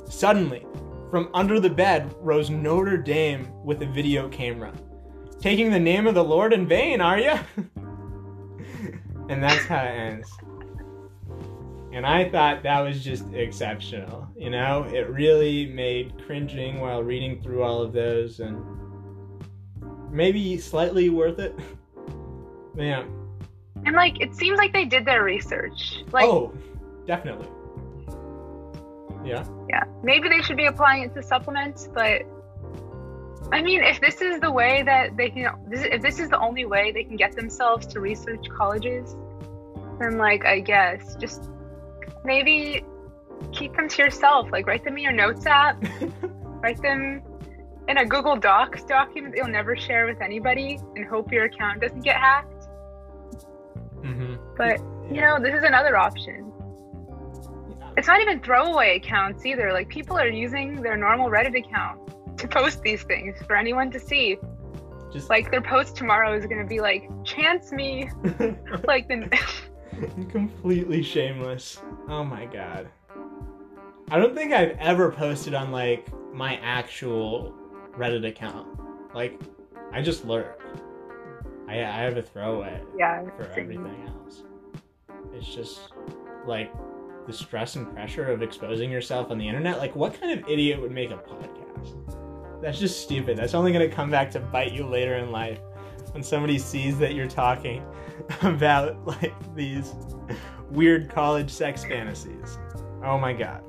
Suddenly, 0.08 0.66
from 1.08 1.30
under 1.34 1.60
the 1.60 1.70
bed 1.70 2.12
rose 2.18 2.50
Notre 2.50 2.96
Dame 2.96 3.48
with 3.64 3.80
a 3.82 3.86
video 3.86 4.28
camera. 4.28 4.72
Taking 5.42 5.72
the 5.72 5.80
name 5.80 6.06
of 6.06 6.14
the 6.14 6.22
Lord 6.22 6.52
in 6.52 6.68
vain, 6.68 7.00
are 7.00 7.18
you? 7.18 7.34
and 9.28 9.42
that's 9.42 9.64
how 9.64 9.82
it 9.82 9.88
ends. 9.88 10.30
And 11.92 12.06
I 12.06 12.30
thought 12.30 12.62
that 12.62 12.80
was 12.80 13.02
just 13.02 13.24
exceptional. 13.34 14.28
You 14.36 14.50
know, 14.50 14.84
it 14.84 15.10
really 15.10 15.66
made 15.66 16.14
cringing 16.24 16.78
while 16.78 17.02
reading 17.02 17.42
through 17.42 17.64
all 17.64 17.82
of 17.82 17.92
those 17.92 18.38
and 18.38 18.64
maybe 20.12 20.58
slightly 20.58 21.08
worth 21.08 21.40
it. 21.40 21.58
yeah. 22.76 23.02
And 23.84 23.96
like 23.96 24.20
it 24.20 24.36
seems 24.36 24.58
like 24.58 24.72
they 24.72 24.84
did 24.84 25.04
their 25.04 25.24
research. 25.24 26.04
Like 26.12 26.24
oh, 26.24 26.54
definitely. 27.04 27.48
Yeah. 29.24 29.44
Yeah. 29.68 29.82
Maybe 30.04 30.28
they 30.28 30.40
should 30.40 30.56
be 30.56 30.66
applying 30.66 31.02
it 31.02 31.14
to 31.14 31.22
supplements, 31.22 31.88
but 31.92 32.22
I 33.52 33.60
mean, 33.60 33.84
if 33.84 34.00
this 34.00 34.22
is 34.22 34.40
the 34.40 34.50
way 34.50 34.82
that 34.82 35.14
they 35.18 35.28
can, 35.28 35.54
if 35.70 36.00
this 36.00 36.18
is 36.18 36.30
the 36.30 36.40
only 36.40 36.64
way 36.64 36.90
they 36.90 37.04
can 37.04 37.16
get 37.16 37.36
themselves 37.36 37.86
to 37.88 38.00
research 38.00 38.48
colleges, 38.48 39.14
then 40.00 40.16
like 40.16 40.46
I 40.46 40.60
guess 40.60 41.16
just 41.16 41.50
maybe 42.24 42.82
keep 43.52 43.76
them 43.76 43.90
to 43.90 44.02
yourself. 44.02 44.50
Like 44.50 44.66
write 44.66 44.84
them 44.84 44.96
in 44.96 45.02
your 45.02 45.12
notes 45.12 45.44
app, 45.44 45.84
write 46.62 46.80
them 46.80 47.22
in 47.88 47.98
a 47.98 48.06
Google 48.06 48.36
Docs 48.36 48.84
document 48.84 49.34
you'll 49.36 49.48
never 49.48 49.76
share 49.76 50.06
with 50.06 50.22
anybody, 50.22 50.80
and 50.96 51.04
hope 51.04 51.30
your 51.30 51.44
account 51.44 51.82
doesn't 51.82 52.00
get 52.00 52.16
hacked. 52.16 52.68
Mm-hmm. 53.98 54.36
But 54.56 54.78
you 55.14 55.20
know, 55.20 55.38
this 55.38 55.54
is 55.54 55.62
another 55.62 55.98
option. 55.98 56.50
It's 57.98 58.08
not 58.08 58.22
even 58.22 58.40
throwaway 58.40 58.96
accounts 58.96 59.44
either. 59.44 59.74
Like 59.74 59.90
people 59.90 60.16
are 60.16 60.26
using 60.26 60.80
their 60.80 60.96
normal 60.96 61.28
Reddit 61.28 61.54
account 61.58 62.00
to 62.36 62.48
post 62.48 62.82
these 62.82 63.02
things 63.02 63.36
for 63.46 63.56
anyone 63.56 63.90
to 63.90 64.00
see. 64.00 64.38
Just 65.12 65.28
Like 65.28 65.50
their 65.50 65.60
post 65.60 65.96
tomorrow 65.96 66.34
is 66.36 66.46
gonna 66.46 66.66
be 66.66 66.80
like, 66.80 67.08
chance 67.24 67.70
me. 67.72 68.10
like 68.86 69.08
the 69.08 69.38
completely 70.30 71.02
shameless. 71.02 71.80
Oh 72.08 72.24
my 72.24 72.46
god. 72.46 72.88
I 74.10 74.18
don't 74.18 74.34
think 74.34 74.52
I've 74.52 74.76
ever 74.78 75.10
posted 75.10 75.54
on 75.54 75.70
like 75.70 76.06
my 76.32 76.56
actual 76.56 77.54
Reddit 77.96 78.26
account. 78.26 78.68
Like, 79.14 79.40
I 79.92 80.00
just 80.00 80.24
lurk. 80.24 80.60
I 81.68 81.74
I 81.78 82.00
have 82.02 82.16
a 82.16 82.22
throwaway 82.22 82.80
yeah. 82.98 83.22
for 83.36 83.44
same. 83.54 83.64
everything 83.64 84.08
else. 84.08 84.42
It's 85.34 85.54
just 85.54 85.92
like 86.46 86.72
the 87.26 87.32
stress 87.32 87.76
and 87.76 87.90
pressure 87.92 88.30
of 88.30 88.42
exposing 88.42 88.90
yourself 88.90 89.30
on 89.30 89.38
the 89.38 89.46
internet. 89.46 89.78
Like, 89.78 89.94
what 89.94 90.18
kind 90.18 90.38
of 90.38 90.48
idiot 90.48 90.80
would 90.80 90.92
make 90.92 91.10
a 91.10 91.18
podcast? 91.18 92.18
That's 92.62 92.78
just 92.78 93.02
stupid. 93.02 93.36
That's 93.36 93.54
only 93.54 93.72
gonna 93.72 93.88
come 93.88 94.10
back 94.10 94.30
to 94.30 94.40
bite 94.40 94.72
you 94.72 94.86
later 94.86 95.16
in 95.16 95.30
life 95.30 95.58
when 96.12 96.22
somebody 96.22 96.58
sees 96.58 96.98
that 96.98 97.14
you're 97.14 97.28
talking 97.28 97.84
about 98.42 99.04
like 99.04 99.34
these 99.54 99.94
weird 100.70 101.10
college 101.10 101.50
sex 101.50 101.84
fantasies. 101.84 102.58
Oh 103.04 103.18
my 103.18 103.32
god. 103.32 103.64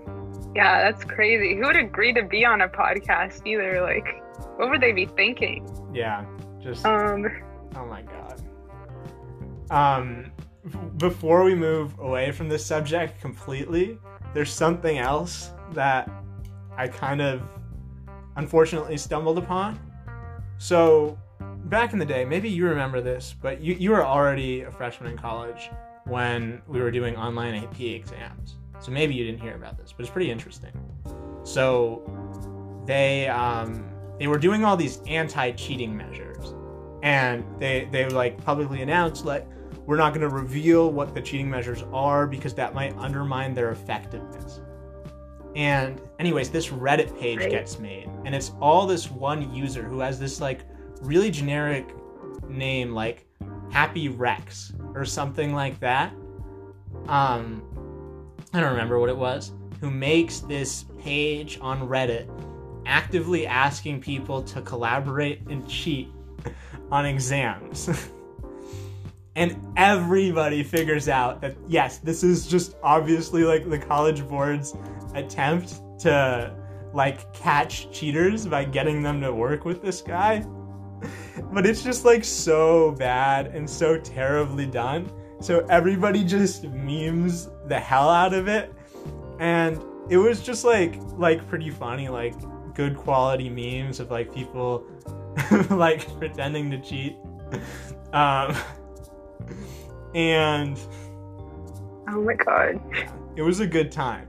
Yeah, 0.55 0.91
that's 0.91 1.03
crazy. 1.03 1.55
Who 1.55 1.63
would 1.63 1.75
agree 1.75 2.13
to 2.13 2.23
be 2.23 2.45
on 2.45 2.61
a 2.61 2.69
podcast 2.69 3.45
either? 3.47 3.81
Like, 3.81 4.21
what 4.57 4.69
would 4.69 4.81
they 4.81 4.91
be 4.91 5.07
thinking? 5.07 5.67
Yeah. 5.91 6.25
Just 6.61 6.85
Um, 6.85 7.25
Oh 7.75 7.85
my 7.85 8.03
god. 8.03 8.41
Um, 9.71 10.31
before 10.97 11.43
we 11.43 11.55
move 11.55 11.97
away 11.99 12.31
from 12.31 12.47
this 12.47 12.63
subject 12.63 13.19
completely, 13.19 13.97
there's 14.33 14.53
something 14.53 14.99
else 14.99 15.51
that 15.71 16.09
I 16.77 16.87
kind 16.87 17.21
of 17.21 17.41
unfortunately 18.35 18.97
stumbled 18.97 19.37
upon. 19.37 19.79
So, 20.57 21.17
back 21.65 21.93
in 21.93 21.99
the 21.99 22.05
day, 22.05 22.25
maybe 22.25 22.49
you 22.49 22.65
remember 22.65 23.01
this, 23.01 23.35
but 23.41 23.61
you, 23.61 23.73
you 23.75 23.91
were 23.91 24.05
already 24.05 24.61
a 24.61 24.71
freshman 24.71 25.11
in 25.11 25.17
college 25.17 25.69
when 26.05 26.61
we 26.67 26.81
were 26.81 26.91
doing 26.91 27.15
online 27.15 27.55
AP 27.55 27.79
exams. 27.79 28.57
So 28.79 28.91
maybe 28.91 29.13
you 29.13 29.23
didn't 29.23 29.41
hear 29.41 29.55
about 29.55 29.77
this, 29.77 29.93
but 29.93 30.03
it's 30.03 30.11
pretty 30.11 30.29
interesting. 30.29 30.71
So 31.43 32.03
they 32.85 33.27
um, 33.29 33.89
they 34.19 34.27
were 34.27 34.37
doing 34.37 34.65
all 34.65 34.75
these 34.75 34.99
anti-cheating 35.07 35.95
measures, 35.95 36.53
and 37.01 37.45
they 37.59 37.87
they 37.91 38.09
like 38.09 38.43
publicly 38.43 38.81
announced 38.81 39.25
like 39.25 39.47
we're 39.85 39.97
not 39.97 40.13
going 40.13 40.21
to 40.21 40.33
reveal 40.33 40.91
what 40.91 41.13
the 41.13 41.21
cheating 41.21 41.49
measures 41.49 41.83
are 41.91 42.25
because 42.27 42.53
that 42.55 42.73
might 42.73 42.95
undermine 42.97 43.53
their 43.53 43.71
effectiveness. 43.71 44.61
And 45.55 46.01
anyways, 46.19 46.49
this 46.49 46.69
Reddit 46.69 47.17
page 47.19 47.39
gets 47.39 47.77
made, 47.77 48.09
and 48.25 48.33
it's 48.33 48.51
all 48.59 48.87
this 48.87 49.11
one 49.11 49.53
user 49.53 49.83
who 49.83 49.99
has 49.99 50.19
this 50.19 50.41
like 50.41 50.61
really 51.01 51.29
generic 51.29 51.93
name 52.47 52.91
like 52.91 53.27
Happy 53.71 54.09
Rex 54.09 54.73
or 54.95 55.05
something 55.05 55.53
like 55.53 55.79
that. 55.79 56.11
Um, 57.07 57.61
I 58.53 58.59
don't 58.59 58.71
remember 58.71 58.99
what 58.99 59.09
it 59.09 59.17
was. 59.17 59.51
Who 59.81 59.91
makes 59.91 60.39
this 60.39 60.85
page 60.99 61.59
on 61.61 61.87
Reddit 61.87 62.29
actively 62.85 63.45
asking 63.47 64.01
people 64.01 64.41
to 64.43 64.61
collaborate 64.61 65.41
and 65.49 65.67
cheat 65.67 66.09
on 66.91 67.05
exams. 67.05 67.89
and 69.35 69.59
everybody 69.77 70.63
figures 70.63 71.09
out 71.09 71.41
that 71.41 71.55
yes, 71.67 71.97
this 71.97 72.23
is 72.23 72.47
just 72.47 72.75
obviously 72.83 73.43
like 73.43 73.67
the 73.69 73.79
college 73.79 74.27
board's 74.27 74.75
attempt 75.15 75.81
to 75.99 76.55
like 76.93 77.33
catch 77.33 77.91
cheaters 77.91 78.45
by 78.45 78.63
getting 78.63 79.01
them 79.01 79.19
to 79.21 79.33
work 79.33 79.65
with 79.65 79.81
this 79.81 80.01
guy. 80.01 80.45
But 81.51 81.65
it's 81.65 81.83
just 81.83 82.05
like 82.05 82.23
so 82.23 82.91
bad 82.91 83.47
and 83.47 83.69
so 83.69 83.97
terribly 83.97 84.65
done. 84.65 85.11
So 85.41 85.65
everybody 85.69 86.23
just 86.23 86.63
memes 86.63 87.49
the 87.67 87.79
hell 87.79 88.09
out 88.09 88.33
of 88.33 88.47
it. 88.47 88.73
And 89.39 89.79
it 90.09 90.17
was 90.17 90.41
just 90.41 90.63
like 90.63 90.95
like 91.17 91.45
pretty 91.49 91.69
funny, 91.69 92.07
like 92.07 92.35
good 92.73 92.95
quality 92.95 93.49
memes 93.49 93.99
of 93.99 94.09
like 94.11 94.33
people 94.33 94.87
like 95.69 96.07
pretending 96.17 96.71
to 96.71 96.79
cheat. 96.79 97.17
Um 98.13 98.55
and 100.15 100.79
oh 102.09 102.21
my 102.21 102.33
god. 102.33 102.79
it 103.35 103.41
was 103.41 103.59
a 103.59 103.67
good 103.67 103.91
time. 103.91 104.27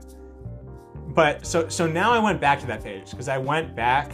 But 1.09 1.45
so 1.45 1.69
so 1.69 1.87
now 1.87 2.11
I 2.11 2.19
went 2.19 2.41
back 2.41 2.59
to 2.61 2.67
that 2.67 2.83
page 2.83 3.11
because 3.11 3.29
I 3.29 3.37
went 3.37 3.75
back 3.75 4.11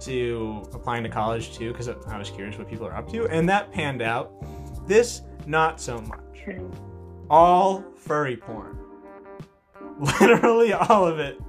to 0.00 0.62
applying 0.72 1.02
to 1.04 1.08
college 1.08 1.54
too 1.56 1.72
because 1.72 1.88
I 1.88 2.18
was 2.18 2.30
curious 2.30 2.58
what 2.58 2.68
people 2.68 2.86
are 2.86 2.94
up 2.94 3.10
to, 3.12 3.26
and 3.28 3.48
that 3.48 3.72
panned 3.72 4.02
out. 4.02 4.32
This 4.86 5.22
not 5.46 5.80
so 5.80 6.00
much. 6.00 6.20
All 7.30 7.84
furry 7.96 8.36
porn. 8.36 8.78
Literally 10.20 10.72
all 10.72 11.06
of 11.06 11.18
it. 11.18 11.40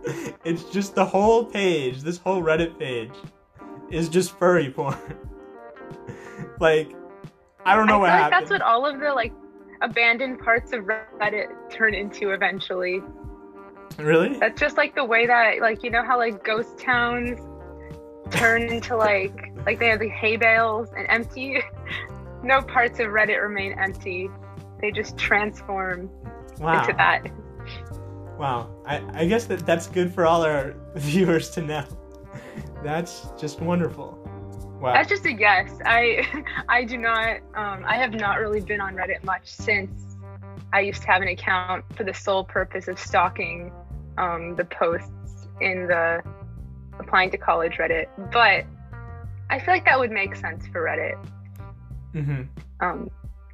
It's 0.43 0.63
just 0.65 0.95
the 0.95 1.05
whole 1.05 1.45
page, 1.45 2.01
this 2.01 2.17
whole 2.17 2.41
Reddit 2.41 2.77
page, 2.77 3.11
is 3.89 4.07
just 4.07 4.37
furry 4.37 4.69
porn. 4.69 4.97
like, 6.59 6.91
I 7.65 7.75
don't 7.75 7.87
know 7.87 7.95
I 7.95 7.99
what 7.99 8.11
feel 8.11 8.21
like 8.21 8.31
that's 8.31 8.49
what 8.51 8.61
all 8.61 8.85
of 8.85 8.99
the 8.99 9.13
like 9.13 9.33
abandoned 9.81 10.39
parts 10.39 10.71
of 10.73 10.83
Reddit 10.85 11.47
turn 11.69 11.93
into 11.93 12.31
eventually. 12.31 13.01
Really? 13.97 14.37
That's 14.39 14.59
just 14.59 14.77
like 14.77 14.95
the 14.95 15.05
way 15.05 15.25
that 15.27 15.59
like 15.61 15.83
you 15.83 15.89
know 15.89 16.03
how 16.03 16.17
like 16.17 16.43
ghost 16.43 16.77
towns 16.77 17.39
turn 18.31 18.63
into 18.63 18.95
like 18.95 19.51
like 19.65 19.79
they 19.79 19.87
have 19.87 19.99
the 19.99 20.09
hay 20.09 20.37
bales 20.37 20.89
and 20.97 21.05
empty. 21.09 21.61
no 22.43 22.61
parts 22.61 22.99
of 22.99 23.07
Reddit 23.07 23.41
remain 23.41 23.73
empty. 23.79 24.29
They 24.81 24.91
just 24.91 25.17
transform 25.17 26.09
Wow. 26.59 26.81
into 26.81 26.93
that. 26.93 27.27
Wow. 28.37 28.69
I, 28.85 29.01
I 29.13 29.25
guess 29.25 29.45
that 29.45 29.65
that's 29.65 29.87
good 29.87 30.13
for 30.13 30.25
all 30.25 30.43
our 30.43 30.73
viewers 30.95 31.49
to 31.51 31.61
know. 31.61 31.85
That's 32.83 33.27
just 33.39 33.59
wonderful. 33.61 34.19
Wow. 34.79 34.93
That's 34.93 35.09
just 35.09 35.25
a 35.25 35.33
guess. 35.33 35.71
I 35.85 36.43
I 36.69 36.83
do 36.83 36.97
not 36.97 37.37
um, 37.55 37.83
I 37.85 37.97
have 37.97 38.13
not 38.13 38.39
really 38.39 38.61
been 38.61 38.81
on 38.81 38.95
Reddit 38.95 39.23
much 39.23 39.43
since 39.45 40.17
I 40.73 40.81
used 40.81 41.01
to 41.03 41.07
have 41.07 41.21
an 41.21 41.29
account 41.29 41.85
for 41.95 42.03
the 42.03 42.13
sole 42.13 42.43
purpose 42.43 42.87
of 42.87 42.99
stalking 42.99 43.71
um, 44.17 44.55
the 44.55 44.65
posts 44.65 45.47
in 45.61 45.87
the 45.87 46.21
applying 46.99 47.31
to 47.31 47.37
college 47.37 47.73
Reddit. 47.73 48.07
But 48.31 48.65
I 49.49 49.59
feel 49.59 49.73
like 49.73 49.85
that 49.85 49.99
would 49.99 50.11
make 50.11 50.35
sense 50.35 50.65
for 50.67 50.81
Reddit. 50.81 51.17
Mm-hmm. 52.13 52.43
Um, 52.81 53.09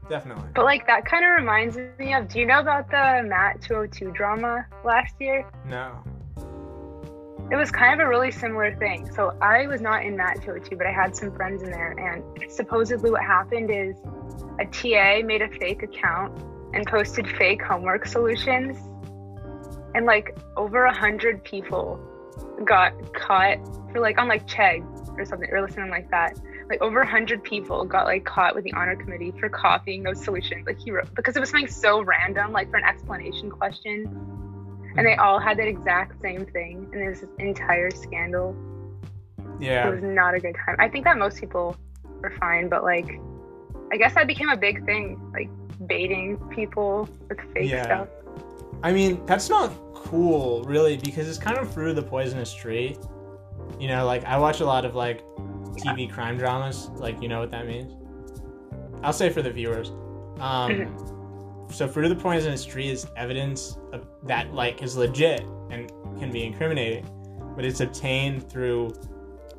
Definitely. 0.09 0.49
but 0.55 0.65
like 0.65 0.87
that 0.87 1.05
kind 1.05 1.23
of 1.25 1.31
reminds 1.31 1.77
me 1.99 2.13
of. 2.13 2.27
Do 2.27 2.39
you 2.39 2.45
know 2.45 2.59
about 2.59 2.89
the 2.89 3.23
Math 3.27 3.61
202 3.61 4.11
drama 4.11 4.65
last 4.83 5.15
year? 5.19 5.45
No. 5.67 6.03
It 7.51 7.57
was 7.57 7.69
kind 7.69 7.99
of 7.99 8.05
a 8.05 8.09
really 8.09 8.31
similar 8.31 8.73
thing. 8.77 9.11
So 9.13 9.35
I 9.41 9.67
was 9.67 9.81
not 9.81 10.05
in 10.05 10.15
Math 10.15 10.35
202, 10.35 10.77
but 10.77 10.87
I 10.87 10.91
had 10.91 11.13
some 11.13 11.35
friends 11.35 11.61
in 11.63 11.69
there. 11.69 11.91
And 11.91 12.49
supposedly, 12.49 13.11
what 13.11 13.23
happened 13.23 13.69
is 13.69 13.97
a 14.57 14.65
TA 14.65 15.25
made 15.25 15.41
a 15.41 15.49
fake 15.59 15.83
account 15.83 16.41
and 16.73 16.87
posted 16.87 17.27
fake 17.27 17.61
homework 17.61 18.05
solutions. 18.05 18.77
And 19.93 20.05
like 20.05 20.37
over 20.55 20.85
a 20.85 20.93
hundred 20.93 21.43
people 21.43 21.99
got 22.63 22.93
caught 23.13 23.57
for 23.91 23.99
like 23.99 24.17
on 24.17 24.29
like 24.29 24.47
Chegg 24.47 24.85
or 25.19 25.25
something 25.25 25.49
or 25.51 25.67
something 25.67 25.89
like 25.89 26.09
that. 26.11 26.39
like 26.69 26.81
over 26.81 27.01
a 27.01 27.05
100 27.05 27.43
people 27.43 27.83
got 27.83 28.05
like 28.05 28.23
caught 28.23 28.55
with 28.55 28.63
the 28.63 28.71
honor 28.73 28.95
committee 28.95 29.33
for 29.37 29.49
copying 29.49 30.03
those 30.03 30.23
solutions 30.23 30.65
like 30.65 30.79
he 30.79 30.89
wrote 30.89 31.13
because 31.15 31.35
it 31.35 31.41
was 31.41 31.49
something 31.49 31.67
so 31.67 32.01
random 32.01 32.53
like 32.53 32.69
for 32.69 32.77
an 32.77 32.85
explanation 32.85 33.49
question 33.49 34.05
and 34.97 35.05
they 35.05 35.15
all 35.15 35.39
had 35.39 35.57
that 35.57 35.67
exact 35.67 36.21
same 36.21 36.45
thing 36.47 36.87
and 36.91 37.01
there's 37.01 37.21
this 37.21 37.29
entire 37.39 37.91
scandal 37.91 38.55
Yeah. 39.59 39.87
it 39.87 39.91
was 39.95 40.03
not 40.03 40.33
a 40.33 40.39
good 40.39 40.55
time 40.65 40.75
i 40.79 40.87
think 40.87 41.05
that 41.05 41.17
most 41.17 41.39
people 41.39 41.75
were 42.21 42.33
fine 42.39 42.69
but 42.69 42.83
like 42.83 43.07
i 43.91 43.97
guess 43.97 44.13
that 44.15 44.27
became 44.27 44.49
a 44.49 44.57
big 44.57 44.85
thing 44.85 45.19
like 45.33 45.49
baiting 45.87 46.37
people 46.49 47.09
with 47.29 47.39
fake 47.53 47.69
Yeah. 47.69 47.85
stuff 47.85 48.07
I 48.83 48.91
mean, 48.91 49.23
that's 49.27 49.47
not 49.47 49.71
cool, 49.93 50.63
really, 50.63 50.97
because 50.97 51.29
it's 51.29 51.37
kind 51.37 51.55
of 51.57 51.71
through 51.71 51.93
the 51.93 52.01
poisonous 52.01 52.51
tree. 52.51 52.97
You 53.79 53.87
know, 53.87 54.07
like 54.07 54.23
I 54.25 54.37
watch 54.39 54.59
a 54.59 54.65
lot 54.65 54.85
of 54.85 54.95
like 54.95 55.21
TV 55.75 56.11
crime 56.11 56.35
dramas. 56.35 56.89
Like, 56.95 57.21
you 57.21 57.27
know 57.27 57.39
what 57.39 57.51
that 57.51 57.67
means? 57.67 57.93
I'll 59.03 59.13
say 59.13 59.29
for 59.29 59.43
the 59.43 59.51
viewers. 59.51 59.89
Um, 60.39 60.95
so, 61.71 61.87
fruit 61.87 62.05
of 62.05 62.09
the 62.09 62.21
poisonous 62.21 62.65
tree 62.65 62.89
is 62.89 63.07
evidence 63.15 63.77
of, 63.93 64.05
that 64.23 64.53
like 64.53 64.81
is 64.83 64.95
legit 64.95 65.41
and 65.69 65.89
can 66.19 66.31
be 66.31 66.43
incriminating, 66.43 67.07
but 67.55 67.65
it's 67.65 67.79
obtained 67.79 68.49
through 68.49 68.93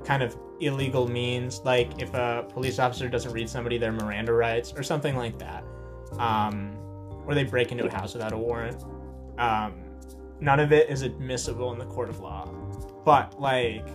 kind 0.05 0.23
of 0.23 0.37
illegal 0.61 1.09
means, 1.09 1.61
like 1.65 2.01
if 2.01 2.13
a 2.15 2.47
police 2.49 2.79
officer 2.79 3.09
doesn't 3.09 3.33
read 3.33 3.49
somebody 3.49 3.79
their 3.79 3.93
Miranda 3.93 4.33
rights 4.33 4.73
or 4.77 4.83
something 4.83 5.17
like 5.17 5.39
that, 5.39 5.65
um, 6.19 6.77
or 7.27 7.35
they 7.35 7.45
break 7.45 7.73
into 7.73 7.87
a 7.87 7.91
house 7.91 8.15
without 8.15 8.33
a 8.33 8.39
warrant 8.39 8.83
um, 9.39 9.75
none 10.41 10.61
of 10.61 10.73
it 10.73 10.91
is 10.91 11.03
admissible 11.03 11.73
in 11.73 11.79
the 11.79 11.87
court 11.87 12.09
of 12.09 12.21
law. 12.21 12.47
But 13.05 13.41
like 13.41 13.87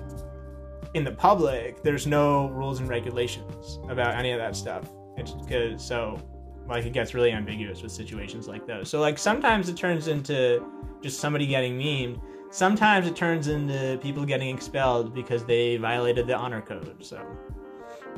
in 0.93 1.03
the 1.03 1.11
public, 1.11 1.83
there's 1.83 2.07
no 2.07 2.47
rules 2.49 2.79
and 2.79 2.89
regulations 2.89 3.79
about 3.89 4.15
any 4.15 4.31
of 4.31 4.39
that 4.39 4.55
stuff. 4.55 4.89
It's 5.17 5.31
because 5.31 5.83
so 5.83 6.19
like 6.67 6.85
it 6.85 6.93
gets 6.93 7.13
really 7.13 7.31
ambiguous 7.31 7.81
with 7.81 7.91
situations 7.91 8.47
like 8.47 8.67
those. 8.67 8.89
So 8.89 8.99
like 8.99 9.17
sometimes 9.17 9.69
it 9.69 9.77
turns 9.77 10.07
into 10.07 10.65
just 11.01 11.19
somebody 11.19 11.47
getting 11.47 11.77
memed. 11.77 12.21
Sometimes 12.49 13.07
it 13.07 13.15
turns 13.15 13.47
into 13.47 13.99
people 14.01 14.25
getting 14.25 14.53
expelled 14.53 15.13
because 15.13 15.45
they 15.45 15.77
violated 15.77 16.27
the 16.27 16.35
honor 16.35 16.61
code. 16.61 17.03
So 17.03 17.21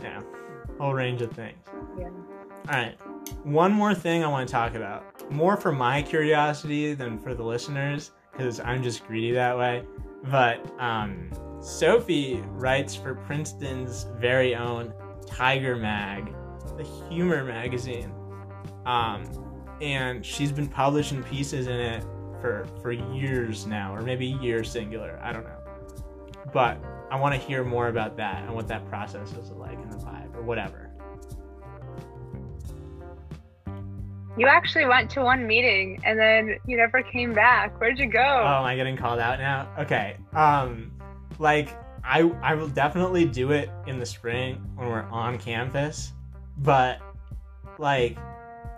yeah, 0.02 0.22
whole 0.80 0.94
range 0.94 1.22
of 1.22 1.32
things. 1.32 1.58
yeah 1.98 2.06
All 2.06 2.76
right. 2.76 2.98
One 3.44 3.72
more 3.72 3.94
thing 3.94 4.24
I 4.24 4.28
want 4.28 4.48
to 4.48 4.52
talk 4.52 4.76
about. 4.76 5.32
More 5.32 5.58
for 5.58 5.72
my 5.72 6.02
curiosity 6.02 6.94
than 6.94 7.20
for 7.20 7.36
the 7.36 7.44
listeners, 7.44 8.12
because 8.32 8.60
I'm 8.60 8.82
just 8.82 9.06
greedy 9.06 9.32
that 9.32 9.58
way. 9.58 9.84
But 10.24 10.66
um, 10.80 11.30
Sophie 11.62 12.44
writes 12.48 12.96
for 12.96 13.16
Princeton's 13.16 14.08
very 14.18 14.56
own 14.56 14.94
Tiger 15.26 15.76
Mag, 15.76 16.34
the 16.78 16.84
humor 17.10 17.44
magazine. 17.44 18.12
Um, 18.90 19.24
and 19.82 20.26
she's 20.26 20.52
been 20.52 20.68
publishing 20.68 21.22
pieces 21.24 21.68
in 21.68 21.80
it 21.80 22.04
for, 22.42 22.68
for 22.82 22.92
years 22.92 23.68
now, 23.68 23.94
or 23.94 24.02
maybe 24.02 24.26
years 24.26 24.72
singular. 24.72 25.20
I 25.22 25.32
don't 25.32 25.44
know. 25.44 25.60
But 26.52 26.84
I 27.12 27.20
want 27.20 27.36
to 27.36 27.40
hear 27.40 27.64
more 27.64 27.90
about 27.90 28.18
that 28.18 28.44
and 28.44 28.56
what 28.56 28.68
that 28.70 28.90
process 28.90 29.32
is 29.34 29.52
like 29.52 29.80
in 29.80 29.90
the 29.92 29.98
vibe 29.98 30.36
or 30.36 30.42
whatever. 30.42 30.90
you 34.38 34.48
actually 34.48 34.86
went 34.86 35.10
to 35.10 35.22
one 35.22 35.46
meeting 35.46 36.00
and 36.06 36.18
then 36.18 36.56
you 36.66 36.78
never 36.78 37.02
came 37.02 37.34
back 37.34 37.78
where'd 37.82 38.00
you 38.00 38.06
go 38.06 38.20
Oh, 38.20 38.60
am 38.60 38.64
I 38.64 38.76
getting 38.76 38.96
called 38.96 39.20
out 39.20 39.38
now? 39.40 39.68
Okay. 39.78 40.16
Um, 40.34 40.94
like 41.40 41.78
I 42.06 42.22
I 42.42 42.56
will 42.56 42.70
definitely 42.70 43.26
do 43.26 43.52
it 43.52 43.70
in 43.86 44.00
the 44.00 44.06
spring 44.06 44.56
when 44.76 44.88
we're 44.88 45.04
on 45.10 45.38
campus, 45.40 46.14
but 46.60 47.02
like 47.80 48.18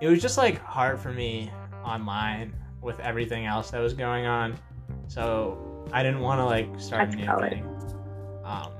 it 0.01 0.07
was 0.09 0.21
just 0.21 0.37
like 0.37 0.59
hard 0.63 0.99
for 0.99 1.11
me 1.13 1.51
online 1.85 2.53
with 2.81 2.99
everything 2.99 3.45
else 3.45 3.71
that 3.71 3.79
was 3.79 3.93
going 3.93 4.25
on, 4.25 4.57
so 5.07 5.87
I 5.93 6.03
didn't 6.03 6.19
want 6.21 6.39
to 6.39 6.45
like 6.45 6.67
start 6.79 7.03
That's 7.03 7.13
a 7.15 7.17
new 7.19 7.25
valid. 7.25 7.49
thing. 7.51 7.63
Um, 8.43 8.71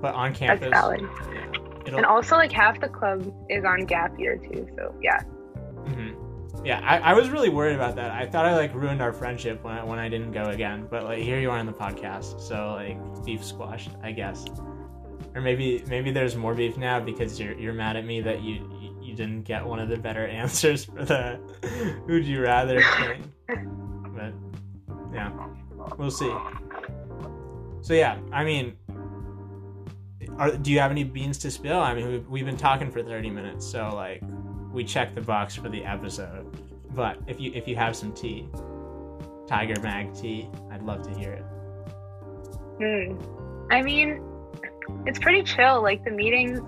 but 0.00 0.14
on 0.14 0.32
campus, 0.34 0.70
that's 0.70 0.72
valid 0.72 1.00
and 1.86 2.04
also 2.04 2.36
like 2.36 2.52
half 2.52 2.78
the 2.80 2.88
club 2.88 3.32
is 3.48 3.64
on 3.64 3.86
gap 3.86 4.16
year 4.18 4.36
too 4.36 4.68
so 4.76 4.94
yeah 5.02 5.22
Mhm. 5.86 6.14
Yeah, 6.64 6.80
I, 6.84 6.98
I 6.98 7.14
was 7.14 7.30
really 7.30 7.48
worried 7.48 7.76
about 7.76 7.94
that. 7.96 8.10
I 8.10 8.26
thought 8.26 8.44
I 8.44 8.54
like 8.56 8.74
ruined 8.74 9.00
our 9.00 9.12
friendship 9.12 9.62
when 9.64 9.74
I, 9.78 9.84
when 9.84 9.98
I 9.98 10.08
didn't 10.08 10.32
go 10.32 10.46
again. 10.46 10.86
But 10.90 11.04
like 11.04 11.20
here 11.22 11.38
you 11.38 11.50
are 11.50 11.58
on 11.58 11.66
the 11.66 11.72
podcast, 11.72 12.40
so 12.40 12.72
like 12.74 12.98
beef 13.24 13.42
squashed, 13.44 13.90
I 14.02 14.10
guess. 14.12 14.44
Or 15.34 15.40
maybe 15.40 15.84
maybe 15.88 16.10
there's 16.10 16.36
more 16.36 16.54
beef 16.54 16.76
now 16.76 16.98
because 17.00 17.38
you're 17.40 17.54
you're 17.58 17.72
mad 17.72 17.96
at 17.96 18.04
me 18.04 18.20
that 18.22 18.42
you 18.42 18.68
didn't 19.18 19.42
get 19.42 19.66
one 19.66 19.80
of 19.80 19.88
the 19.88 19.96
better 19.96 20.26
answers 20.42 20.84
for 20.86 21.04
the 21.04 21.38
who'd 22.06 22.24
you 22.24 22.40
rather 22.40 22.80
thing. 22.80 23.32
But 24.14 24.32
yeah, 25.12 25.30
we'll 25.98 26.10
see. 26.10 26.32
So 27.82 27.94
yeah, 27.94 28.18
I 28.32 28.44
mean, 28.44 28.76
are, 30.38 30.56
do 30.56 30.70
you 30.70 30.78
have 30.78 30.90
any 30.90 31.04
beans 31.04 31.36
to 31.38 31.50
spill? 31.50 31.80
I 31.80 31.94
mean, 31.94 32.08
we've, 32.08 32.28
we've 32.28 32.46
been 32.46 32.56
talking 32.56 32.90
for 32.90 33.02
30 33.02 33.30
minutes, 33.30 33.66
so 33.66 33.90
like 33.94 34.22
we 34.72 34.84
checked 34.84 35.14
the 35.14 35.20
box 35.20 35.56
for 35.56 35.68
the 35.68 35.84
episode. 35.84 36.46
But 36.94 37.18
if 37.26 37.40
you 37.40 37.52
if 37.54 37.66
you 37.68 37.76
have 37.76 37.96
some 37.96 38.12
tea, 38.12 38.48
Tiger 39.46 39.80
Mag 39.82 40.14
tea, 40.14 40.48
I'd 40.70 40.82
love 40.82 41.02
to 41.02 41.18
hear 41.18 41.32
it. 41.32 41.44
Hmm. 42.78 43.18
I 43.70 43.82
mean, 43.82 44.22
it's 45.06 45.18
pretty 45.18 45.42
chill. 45.42 45.82
Like 45.82 46.04
the 46.04 46.10
meetings, 46.10 46.60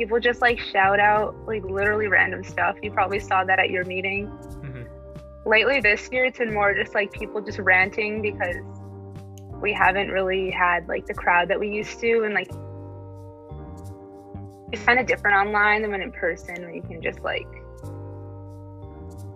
people 0.00 0.18
just 0.18 0.40
like 0.40 0.58
shout 0.58 0.98
out 0.98 1.36
like 1.46 1.62
literally 1.62 2.08
random 2.08 2.42
stuff. 2.42 2.76
You 2.82 2.90
probably 2.90 3.20
saw 3.20 3.44
that 3.44 3.58
at 3.58 3.68
your 3.68 3.84
meeting. 3.84 4.28
Mhm. 4.62 4.86
Lately 5.44 5.80
this 5.80 6.08
year, 6.10 6.24
it's 6.24 6.38
been 6.38 6.54
more 6.54 6.74
just 6.74 6.94
like 6.94 7.12
people 7.12 7.42
just 7.42 7.58
ranting 7.58 8.22
because 8.22 8.56
we 9.60 9.74
haven't 9.74 10.08
really 10.08 10.50
had 10.50 10.88
like 10.88 11.04
the 11.04 11.12
crowd 11.12 11.48
that 11.48 11.60
we 11.60 11.68
used 11.68 12.00
to, 12.00 12.22
and 12.24 12.32
like 12.32 12.48
it's 14.72 14.82
kind 14.84 14.98
of 14.98 15.06
different 15.06 15.36
online 15.36 15.82
than 15.82 15.90
when 15.90 16.00
in 16.00 16.12
person, 16.12 16.62
where 16.62 16.74
you 16.74 16.82
can 16.82 17.02
just 17.02 17.20
like 17.20 17.46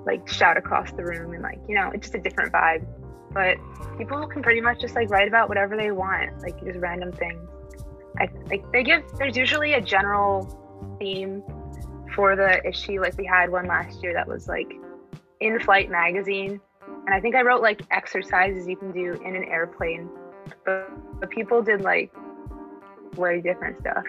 like 0.07 0.27
shout 0.29 0.57
across 0.57 0.93
the 0.93 1.05
room 1.05 1.33
and 1.33 1.43
like 1.43 1.59
you 1.69 1.75
know 1.75 1.91
it's 1.93 2.09
just 2.09 2.15
a 2.15 2.21
different 2.21 2.53
vibe. 2.53 2.87
But 3.33 3.59
people 3.99 4.27
can 4.29 4.43
pretty 4.43 4.63
much 4.63 4.81
just 4.81 4.95
like 4.95 5.11
write 5.11 5.29
about 5.29 5.51
whatever 5.51 5.77
they 5.77 5.91
want, 5.91 6.41
like 6.41 6.59
just 6.65 6.79
random 6.79 7.13
things. 7.13 7.51
I 8.19 8.29
like 8.47 8.71
they 8.73 8.83
give 8.83 9.03
there's 9.19 9.37
usually 9.37 9.75
a 9.75 9.81
general 9.81 10.97
theme 10.99 11.43
for 12.15 12.37
the 12.37 12.67
issue. 12.67 13.01
Like 13.01 13.17
we 13.19 13.27
had 13.27 13.51
one 13.51 13.67
last 13.67 14.03
year 14.03 14.13
that 14.15 14.29
was 14.29 14.49
like 14.49 14.73
in 15.41 15.59
flight 15.61 15.91
magazine. 15.91 16.61
And 17.07 17.15
I 17.15 17.21
think 17.21 17.35
I 17.35 17.43
wrote 17.43 17.61
like 17.61 17.83
exercises 17.91 18.67
you 18.67 18.77
can 18.77 18.93
do 18.93 19.13
in 19.25 19.37
an 19.37 19.45
airplane. 19.45 20.09
But, 20.65 20.91
but 21.21 21.31
people 21.31 21.63
did 21.63 21.83
like 21.83 22.13
way 23.17 23.41
different 23.41 23.79
stuff. 23.79 24.05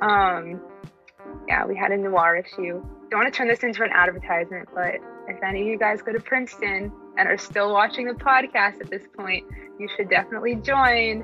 Um 0.00 0.60
yeah, 1.46 1.66
we 1.66 1.76
had 1.76 1.90
a 1.92 1.96
noir 1.96 2.36
issue. 2.36 2.82
Don't 3.10 3.20
want 3.20 3.32
to 3.32 3.36
turn 3.36 3.48
this 3.48 3.62
into 3.62 3.82
an 3.82 3.90
advertisement, 3.92 4.68
but 4.74 4.94
if 5.28 5.42
any 5.42 5.62
of 5.62 5.66
you 5.66 5.78
guys 5.78 6.02
go 6.02 6.12
to 6.12 6.20
Princeton 6.20 6.92
and 7.16 7.28
are 7.28 7.38
still 7.38 7.72
watching 7.72 8.06
the 8.06 8.14
podcast 8.14 8.80
at 8.80 8.90
this 8.90 9.02
point, 9.16 9.44
you 9.78 9.88
should 9.96 10.08
definitely 10.08 10.56
join. 10.56 11.22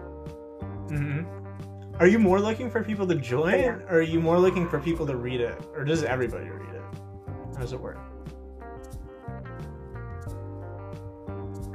hmm 0.89 1.34
Are 2.01 2.07
you 2.09 2.19
more 2.19 2.41
looking 2.41 2.71
for 2.71 2.83
people 2.83 3.07
to 3.07 3.15
join, 3.15 3.59
Yeah. 3.61 3.79
or 3.89 3.99
are 3.99 4.03
you 4.03 4.21
more 4.21 4.39
looking 4.39 4.69
for 4.69 4.81
people 4.81 5.07
to 5.07 5.17
read 5.17 5.41
it, 5.41 5.57
or 5.77 5.85
does 5.85 6.03
everybody 6.03 6.49
read 6.51 6.75
it? 6.75 6.83
How 7.55 7.61
does 7.61 7.73
it 7.73 7.81
work? 7.81 7.99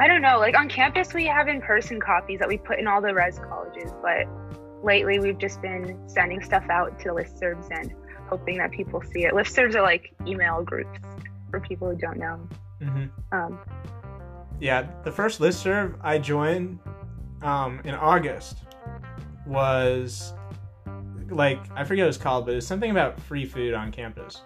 I 0.01 0.07
don't 0.07 0.21
know. 0.21 0.39
Like 0.39 0.57
on 0.57 0.69
campus, 0.69 1.13
we 1.13 1.25
have 1.25 1.47
in 1.47 1.61
person 1.61 1.99
copies 1.99 2.39
that 2.39 2.47
we 2.47 2.57
put 2.57 2.79
in 2.79 2.87
all 2.87 3.01
the 3.01 3.13
res 3.13 3.39
colleges, 3.39 3.91
but 4.01 4.25
lately 4.83 5.19
we've 5.19 5.37
just 5.37 5.61
been 5.61 5.97
sending 6.07 6.41
stuff 6.41 6.65
out 6.69 6.99
to 6.99 7.09
listservs 7.09 7.67
and 7.71 7.93
hoping 8.29 8.57
that 8.59 8.71
people 8.71 9.01
see 9.01 9.25
it. 9.25 9.33
Listservs 9.33 9.75
are 9.75 9.81
like 9.81 10.13
email 10.25 10.63
groups 10.63 10.99
for 11.49 11.59
people 11.59 11.89
who 11.89 11.95
don't 11.97 12.17
know. 12.17 12.39
hmm 12.81 13.05
Um, 13.31 13.59
Yeah, 14.59 14.87
the 15.03 15.11
first 15.11 15.39
listserv 15.39 15.95
I 16.01 16.17
joined 16.17 16.79
um, 17.41 17.79
in 17.83 17.95
August 17.95 18.57
was 19.49 20.33
like 21.29 21.59
I 21.75 21.83
forget 21.83 22.05
what 22.05 22.09
it's 22.09 22.17
called, 22.17 22.45
but 22.45 22.55
it's 22.55 22.65
something 22.67 22.91
about 22.91 23.19
free 23.21 23.45
food 23.45 23.73
on 23.73 23.91
campus. 23.91 24.41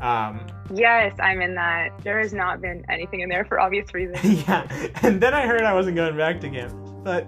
Um, 0.00 0.46
yes, 0.74 1.14
I'm 1.20 1.42
in 1.42 1.54
that. 1.56 1.90
There 2.02 2.18
has 2.20 2.32
not 2.32 2.62
been 2.62 2.84
anything 2.88 3.20
in 3.20 3.28
there 3.28 3.44
for 3.44 3.60
obvious 3.60 3.86
reasons. 3.94 4.46
yeah, 4.48 4.66
and 5.02 5.20
then 5.20 5.34
I 5.34 5.46
heard 5.46 5.62
I 5.62 5.74
wasn't 5.74 5.96
going 5.96 6.16
back 6.16 6.40
to 6.40 6.48
campus, 6.48 6.72
but 7.04 7.26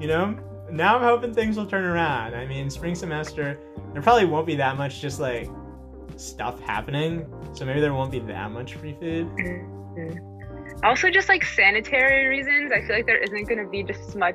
you 0.00 0.08
know, 0.08 0.36
now 0.70 0.96
I'm 0.96 1.02
hoping 1.02 1.32
things 1.34 1.56
will 1.56 1.66
turn 1.66 1.84
around. 1.84 2.34
I 2.34 2.46
mean, 2.46 2.68
spring 2.70 2.94
semester, 2.94 3.58
there 3.92 4.02
probably 4.02 4.24
won't 4.24 4.46
be 4.46 4.56
that 4.56 4.76
much 4.76 5.00
just 5.00 5.20
like 5.20 5.48
stuff 6.16 6.60
happening, 6.60 7.32
so 7.52 7.64
maybe 7.64 7.80
there 7.80 7.94
won't 7.94 8.10
be 8.10 8.18
that 8.20 8.50
much 8.50 8.74
free 8.74 8.96
food. 9.00 9.28
Mhm. 9.36 10.26
Also, 10.82 11.10
just 11.10 11.28
like 11.28 11.44
sanitary 11.44 12.26
reasons, 12.26 12.72
I 12.74 12.80
feel 12.86 12.96
like 12.96 13.06
there 13.06 13.18
isn't 13.18 13.44
going 13.48 13.62
to 13.62 13.70
be 13.70 13.82
just 13.82 14.00
as 14.08 14.16
much 14.16 14.34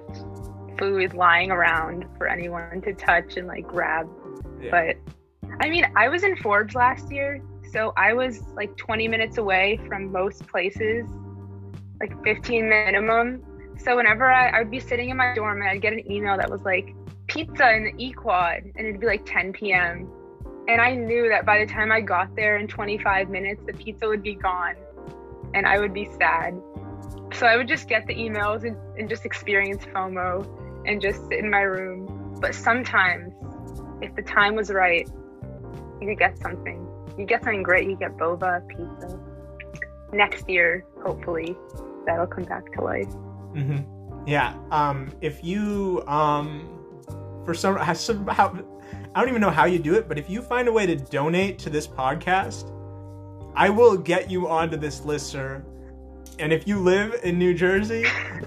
food 0.78 1.04
is 1.04 1.14
lying 1.14 1.52
around 1.52 2.06
for 2.18 2.28
anyone 2.28 2.82
to 2.82 2.94
touch 2.94 3.38
and 3.38 3.48
like 3.48 3.68
grab. 3.68 4.10
Yeah. 4.62 4.72
But 4.72 5.16
I 5.62 5.70
mean, 5.70 5.86
I 5.96 6.10
was 6.10 6.24
in 6.24 6.36
Forbes 6.38 6.76
last 6.76 7.12
year, 7.12 7.42
so 7.72 7.94
I 7.98 8.14
was 8.14 8.42
like 8.56 8.76
20 8.78 9.08
minutes 9.08 9.38
away 9.38 9.80
from 9.88 10.12
most 10.12 10.48
places, 10.48 11.06
like 12.00 12.12
15 12.24 12.68
minimum. 12.68 13.44
So 13.78 13.96
whenever 13.96 14.32
I, 14.32 14.60
I'd 14.60 14.72
be 14.72 14.80
sitting 14.80 15.10
in 15.10 15.18
my 15.18 15.34
dorm 15.36 15.62
and 15.62 15.70
I'd 15.70 15.82
get 15.82 15.94
an 15.94 16.10
email 16.12 16.38
that 16.38 16.50
was 16.50 16.62
like 16.62 16.96
pizza 17.28 17.74
in 17.76 17.84
the 17.84 17.94
E-Quad, 17.98 18.64
and 18.76 18.88
it'd 18.88 19.00
be 19.00 19.08
like 19.08 19.26
10 19.26 19.54
p.m. 19.54 20.10
And 20.68 20.82
I 20.82 20.96
knew 20.96 21.30
that 21.30 21.46
by 21.46 21.64
the 21.64 21.72
time 21.72 21.92
I 21.92 22.02
got 22.02 22.36
there 22.36 22.58
in 22.58 22.68
25 22.68 23.30
minutes, 23.30 23.62
the 23.66 23.74
pizza 23.74 24.08
would 24.08 24.24
be 24.24 24.36
gone, 24.36 24.76
and 25.54 25.66
I 25.66 25.80
would 25.80 25.94
be 25.94 26.10
sad. 26.18 26.56
So 27.34 27.46
I 27.46 27.58
would 27.58 27.68
just 27.68 27.88
get 27.88 28.08
the 28.08 28.16
emails 28.16 28.66
and, 28.66 28.78
and 28.98 29.10
just 29.10 29.26
experience 29.26 29.84
FOMO 29.86 30.65
and 30.86 31.02
just 31.02 31.28
sit 31.28 31.40
in 31.40 31.50
my 31.50 31.62
room. 31.62 32.38
But 32.40 32.56
sometimes, 32.56 33.34
if 34.02 34.16
the 34.16 34.22
time 34.22 34.56
was 34.56 34.70
right, 34.70 35.08
you 36.02 36.08
could 36.08 36.20
get 36.20 36.38
something. 36.38 36.88
You 37.18 37.26
get 37.26 37.44
something 37.44 37.64
great. 37.64 37.88
You 37.88 37.96
get 37.96 38.18
boba, 38.18 38.68
pizza. 38.68 39.20
Next 40.12 40.48
year, 40.50 40.86
hopefully, 41.04 41.56
that'll 42.06 42.28
come 42.28 42.44
back 42.44 42.72
to 42.74 42.82
life. 42.82 43.08
Mm-hmm. 43.54 44.28
Yeah. 44.28 44.56
Um, 44.72 45.12
if 45.22 45.44
you 45.44 46.04
um, 46.08 46.70
for 47.46 47.54
some 47.54 47.80
somehow, 47.96 48.58
I 49.14 49.20
don't 49.20 49.30
even 49.30 49.42
know 49.42 49.50
how 49.50 49.66
you 49.66 49.80
do 49.80 49.96
it, 49.96 50.08
but 50.08 50.18
if 50.18 50.30
you 50.30 50.42
find 50.42 50.68
a 50.68 50.74
way 50.74 50.86
to 50.86 50.96
donate 50.96 51.60
to 51.60 51.70
this 51.70 51.88
podcast, 51.88 52.72
I 53.56 53.70
will 53.70 53.98
get 53.98 54.30
you 54.30 54.50
onto 54.50 54.78
this 54.78 55.06
list, 55.06 55.28
sir. 55.28 55.64
And 56.40 56.52
if 56.52 56.68
you 56.68 56.80
live 56.80 57.22
in 57.24 57.40
New 57.40 57.54
Jersey, 57.54 58.06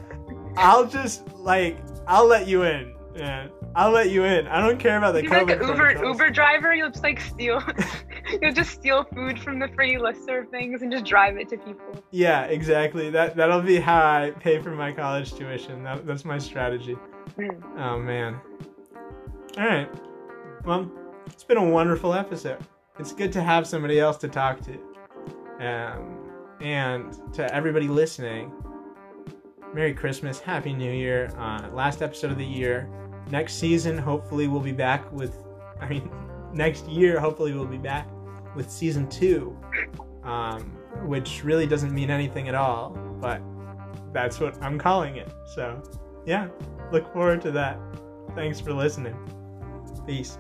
I'll 0.57 0.87
just 0.87 1.33
like 1.35 1.79
I'll 2.09 2.27
let 2.27 2.49
you 2.49 2.63
in. 2.63 2.95
Yeah, 3.15 3.49
I'll 3.75 3.91
let 3.91 4.11
you 4.11 4.25
in. 4.25 4.47
I 4.47 4.61
don't 4.61 4.79
care 4.79 4.97
about 4.97 5.13
the 5.13 5.23
You're 5.23 5.33
COVID 5.33 5.47
like 5.49 5.61
an 5.61 5.63
Uber 5.63 5.77
protocols. 5.77 6.19
Uber 6.19 6.31
driver. 6.31 6.75
You'll 6.75 6.91
just 6.91 7.03
like 7.03 7.21
steal. 7.21 7.63
you'll 8.43 8.53
just 8.53 8.71
steal 8.71 9.05
food 9.05 9.41
from 9.41 9.59
the 9.59 9.69
free 9.69 9.97
listserv 9.97 10.51
things 10.51 10.83
and 10.83 10.91
just 10.91 11.05
drive 11.05 11.37
it 11.37 11.49
to 11.51 11.59
people. 11.59 12.03
Yeah, 12.11 12.45
exactly. 12.45 13.11
That 13.11 13.37
that'll 13.37 13.61
be 13.61 13.79
how 13.79 13.99
I 13.99 14.31
pay 14.31 14.61
for 14.63 14.71
my 14.71 14.93
college 14.93 15.35
tuition. 15.35 15.83
That, 15.85 16.07
that's 16.07 16.25
my 16.25 16.39
strategy. 16.39 16.97
Mm. 17.37 17.63
Oh 17.79 17.99
man. 17.99 18.41
All 19.59 19.67
right. 19.67 19.89
Well, 20.65 20.91
it's 21.27 21.45
been 21.45 21.59
a 21.59 21.69
wonderful 21.69 22.15
episode. 22.15 22.59
It's 22.99 23.13
good 23.13 23.33
to 23.33 23.43
have 23.43 23.67
somebody 23.67 24.01
else 24.01 24.17
to 24.19 24.29
talk 24.29 24.61
to. 24.63 24.79
Um, 25.61 26.31
and 26.61 27.35
to 27.35 27.53
everybody 27.55 27.89
listening, 27.89 28.53
Merry 29.75 29.93
Christmas, 29.93 30.41
Happy 30.41 30.73
New 30.73 30.93
Year. 30.93 31.31
Uh, 31.37 31.69
last 31.73 32.03
episode 32.03 32.31
of 32.31 32.39
the 32.39 32.45
year. 32.45 32.89
Next 33.31 33.55
season, 33.55 33.99
hopefully, 33.99 34.49
we'll 34.49 34.61
be 34.61 34.73
back 34.73 35.11
with. 35.13 35.37
I 35.81 35.89
mean, 35.89 36.11
next 36.53 36.87
year, 36.87 37.21
hopefully, 37.21 37.53
we'll 37.53 37.67
be 37.67 37.79
back 37.79 38.09
with 38.55 38.71
season 38.71 39.09
two, 39.09 39.57
um, 40.25 40.63
which 41.05 41.45
really 41.45 41.67
doesn't 41.67 41.93
mean 41.93 42.11
anything 42.11 42.49
at 42.49 42.55
all, 42.55 42.91
but 43.21 43.43
that's 44.13 44.41
what 44.41 44.61
I'm 44.63 44.79
calling 44.79 45.17
it. 45.17 45.31
So, 45.55 45.83
yeah, 46.27 46.49
look 46.91 47.13
forward 47.13 47.43
to 47.43 47.51
that. 47.53 47.79
Thanks 48.35 48.61
for 48.61 48.73
listening. 48.73 49.17
Peace. 50.07 50.39